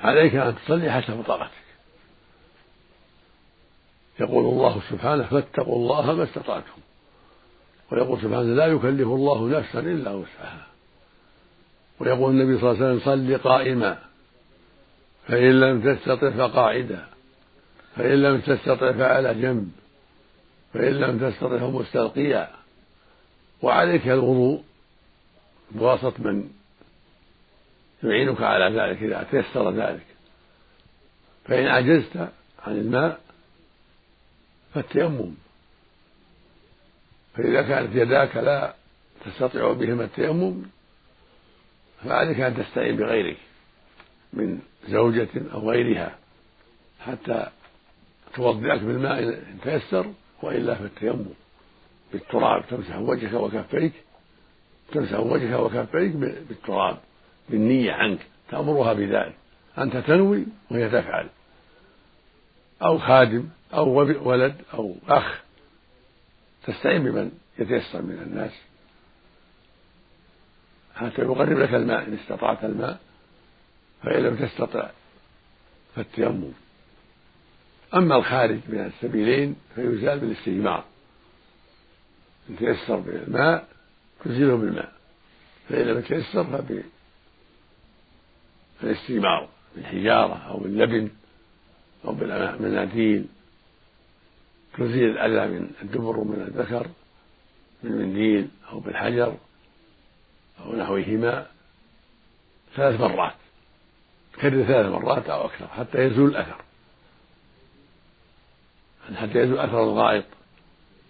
عليك 0.00 0.34
أن 0.34 0.54
تصلي 0.56 0.92
حسب 0.92 1.22
طاقتك. 1.26 1.52
يقول 4.20 4.44
الله 4.44 4.82
سبحانه 4.90 5.22
فاتقوا 5.22 5.76
الله 5.76 6.12
ما 6.12 6.24
استطعتم. 6.24 6.80
ويقول 7.92 8.18
سبحانه 8.18 8.42
لا 8.42 8.66
يكلف 8.66 9.08
الله 9.08 9.48
نفسا 9.48 9.78
إلا 9.78 10.10
وسعها. 10.10 10.66
ويقول 12.00 12.30
النبي 12.30 12.60
صلى 12.60 12.70
الله 12.70 12.84
عليه 12.84 12.96
وسلم 12.96 13.14
صل 13.14 13.48
قائما. 13.48 13.98
فإن 15.26 15.60
لم 15.60 15.94
تستطع 15.94 16.30
فقاعدا. 16.30 17.06
فإن 17.96 18.22
لم 18.22 18.40
تستطع 18.40 18.92
فعلى 18.92 19.34
جنب. 19.34 19.72
فإن 20.74 20.92
لم 20.92 21.30
تستطع 21.30 21.58
فمستلقيا. 21.58 22.50
وعليك 23.62 24.08
الوضوء 24.08 24.62
بواسطة 25.74 26.22
من 26.22 26.50
يعينك 28.02 28.40
على 28.40 28.80
ذلك 28.80 29.02
إذا 29.02 29.26
تيسر 29.30 29.70
ذلك. 29.70 30.06
فإن 31.44 31.66
عجزت 31.66 32.16
عن 32.66 32.72
الماء 32.72 33.20
فالتيمم. 34.74 35.34
فإذا 37.34 37.62
كانت 37.62 37.96
يداك 37.96 38.36
لا 38.36 38.74
تستطيع 39.24 39.72
بهما 39.72 40.04
التيمم 40.04 40.62
فعليك 42.04 42.40
أن 42.40 42.56
تستعين 42.56 42.96
بغيرك 42.96 43.36
من 44.32 44.60
زوجة 44.88 45.28
أو 45.52 45.70
غيرها 45.70 46.18
حتى 47.00 47.46
توضئك 48.34 48.82
بالماء 48.82 49.22
إن 49.22 49.58
تيسر 49.62 50.12
وإلا 50.42 50.74
فالتيمم. 50.74 51.26
بالتراب 52.12 52.64
تمسح 52.68 52.96
وجهك 52.98 53.32
وكفيك 53.32 53.92
تمسح 54.92 55.20
وجهك 55.20 55.60
وكفيك 55.60 56.12
بالتراب 56.48 56.98
بالنية 57.48 57.92
عنك 57.92 58.18
تأمرها 58.50 58.92
بذلك. 58.92 59.36
أنت 59.78 59.96
تنوي 59.96 60.46
وهي 60.70 60.88
تفعل. 60.88 61.28
أو 62.82 62.98
خادم 62.98 63.48
أو 63.74 63.88
ولد 64.28 64.56
أو 64.74 64.96
أخ. 65.08 65.40
تستعين 66.66 67.02
بمن 67.04 67.30
يتيسر 67.58 68.02
من 68.02 68.18
الناس. 68.22 68.52
حتى 70.94 71.22
يقرب 71.22 71.58
لك 71.58 71.74
الماء 71.74 72.02
إن 72.02 72.14
استطعت 72.14 72.64
الماء 72.64 72.98
فإن 74.02 74.22
لم 74.22 74.36
تستطع 74.36 74.90
فالتيمم. 75.96 76.52
أما 77.94 78.16
الخارج 78.16 78.60
من 78.68 78.92
السبيلين 78.94 79.56
فيزال 79.74 80.18
بالاستجمار 80.18 80.84
إن 82.50 82.56
تيسر 82.56 82.96
بالماء 82.96 83.68
تزيله 84.24 84.56
بالماء 84.56 84.92
فإن 85.68 85.86
لم 85.86 85.98
يتيسر 85.98 86.64
فبالاستجمار 88.82 89.48
بالحجارة 89.76 90.34
أو 90.34 90.58
باللبن 90.58 91.10
أو 92.04 92.12
بالمناديل. 92.12 93.26
تزيل 94.78 95.18
الأذى 95.18 95.52
من 95.52 95.70
الدبر 95.82 96.18
ومن 96.18 96.42
الذكر 96.42 96.86
بالمنديل 97.82 98.48
أو 98.72 98.80
بالحجر 98.80 99.36
أو 100.60 100.76
نحوهما 100.76 101.46
ثلاث 102.76 103.00
مرات 103.00 103.34
كرر 104.40 104.64
ثلاث 104.64 104.86
مرات 104.86 105.30
أو 105.30 105.46
أكثر 105.46 105.68
حتى 105.68 105.98
يزول 105.98 106.30
الأثر. 106.30 106.64
حتى 109.16 109.38
يزول 109.38 109.58
أثر 109.58 109.82
الغائط 109.82 110.24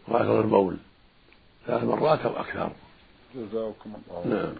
وأثر 0.09 0.41
البول 0.41 0.77
ثلاث 1.67 1.85
مرات 1.85 2.21
أو 2.21 2.41
أكثر. 2.41 2.73
جزاكم 3.35 3.91
الله 3.97 4.37
نعم. 4.37 4.55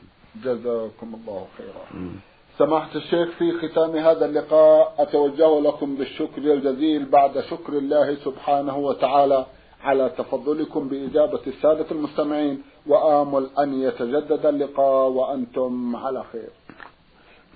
جزاكم 0.45 1.15
الله 1.15 1.47
خيرا. 1.59 2.11
سماحة 2.59 2.97
الشيخ 2.97 3.29
في 3.39 3.53
ختام 3.53 3.97
هذا 3.97 4.27
اللقاء 4.27 4.95
أتوجه 4.99 5.61
لكم 5.61 5.97
بالشكر 5.97 6.39
الجزيل 6.39 7.05
بعد 7.05 7.41
شكر 7.41 7.73
الله 7.73 8.15
سبحانه 8.15 8.79
وتعالى 8.79 9.47
على 9.83 10.11
تفضلكم 10.19 10.89
بإجابة 10.89 11.41
السادة 11.47 11.87
المستمعين 11.91 12.63
وآمل 12.87 13.51
أن 13.59 13.83
يتجدد 13.83 14.47
اللقاء 14.47 15.09
وأنتم 15.09 15.97
على 15.97 16.25
خير. 16.33 16.51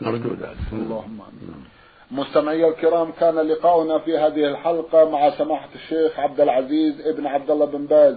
نرجو 0.03 0.29
ذلك. 0.29 0.57
اللهم 0.73 1.21
آمين. 1.21 1.65
مستمعي 2.11 2.69
الكرام 2.69 3.13
كان 3.13 3.35
لقاؤنا 3.35 3.99
في 3.99 4.19
هذه 4.19 4.45
الحلقة 4.51 5.11
مع 5.11 5.31
سماحة 5.31 5.69
الشيخ 5.75 6.19
عبد 6.19 6.41
العزيز 6.41 7.07
ابن 7.07 7.27
عبد 7.27 7.51
الله 7.51 7.67
بن 7.67 7.87
باز. 7.87 8.17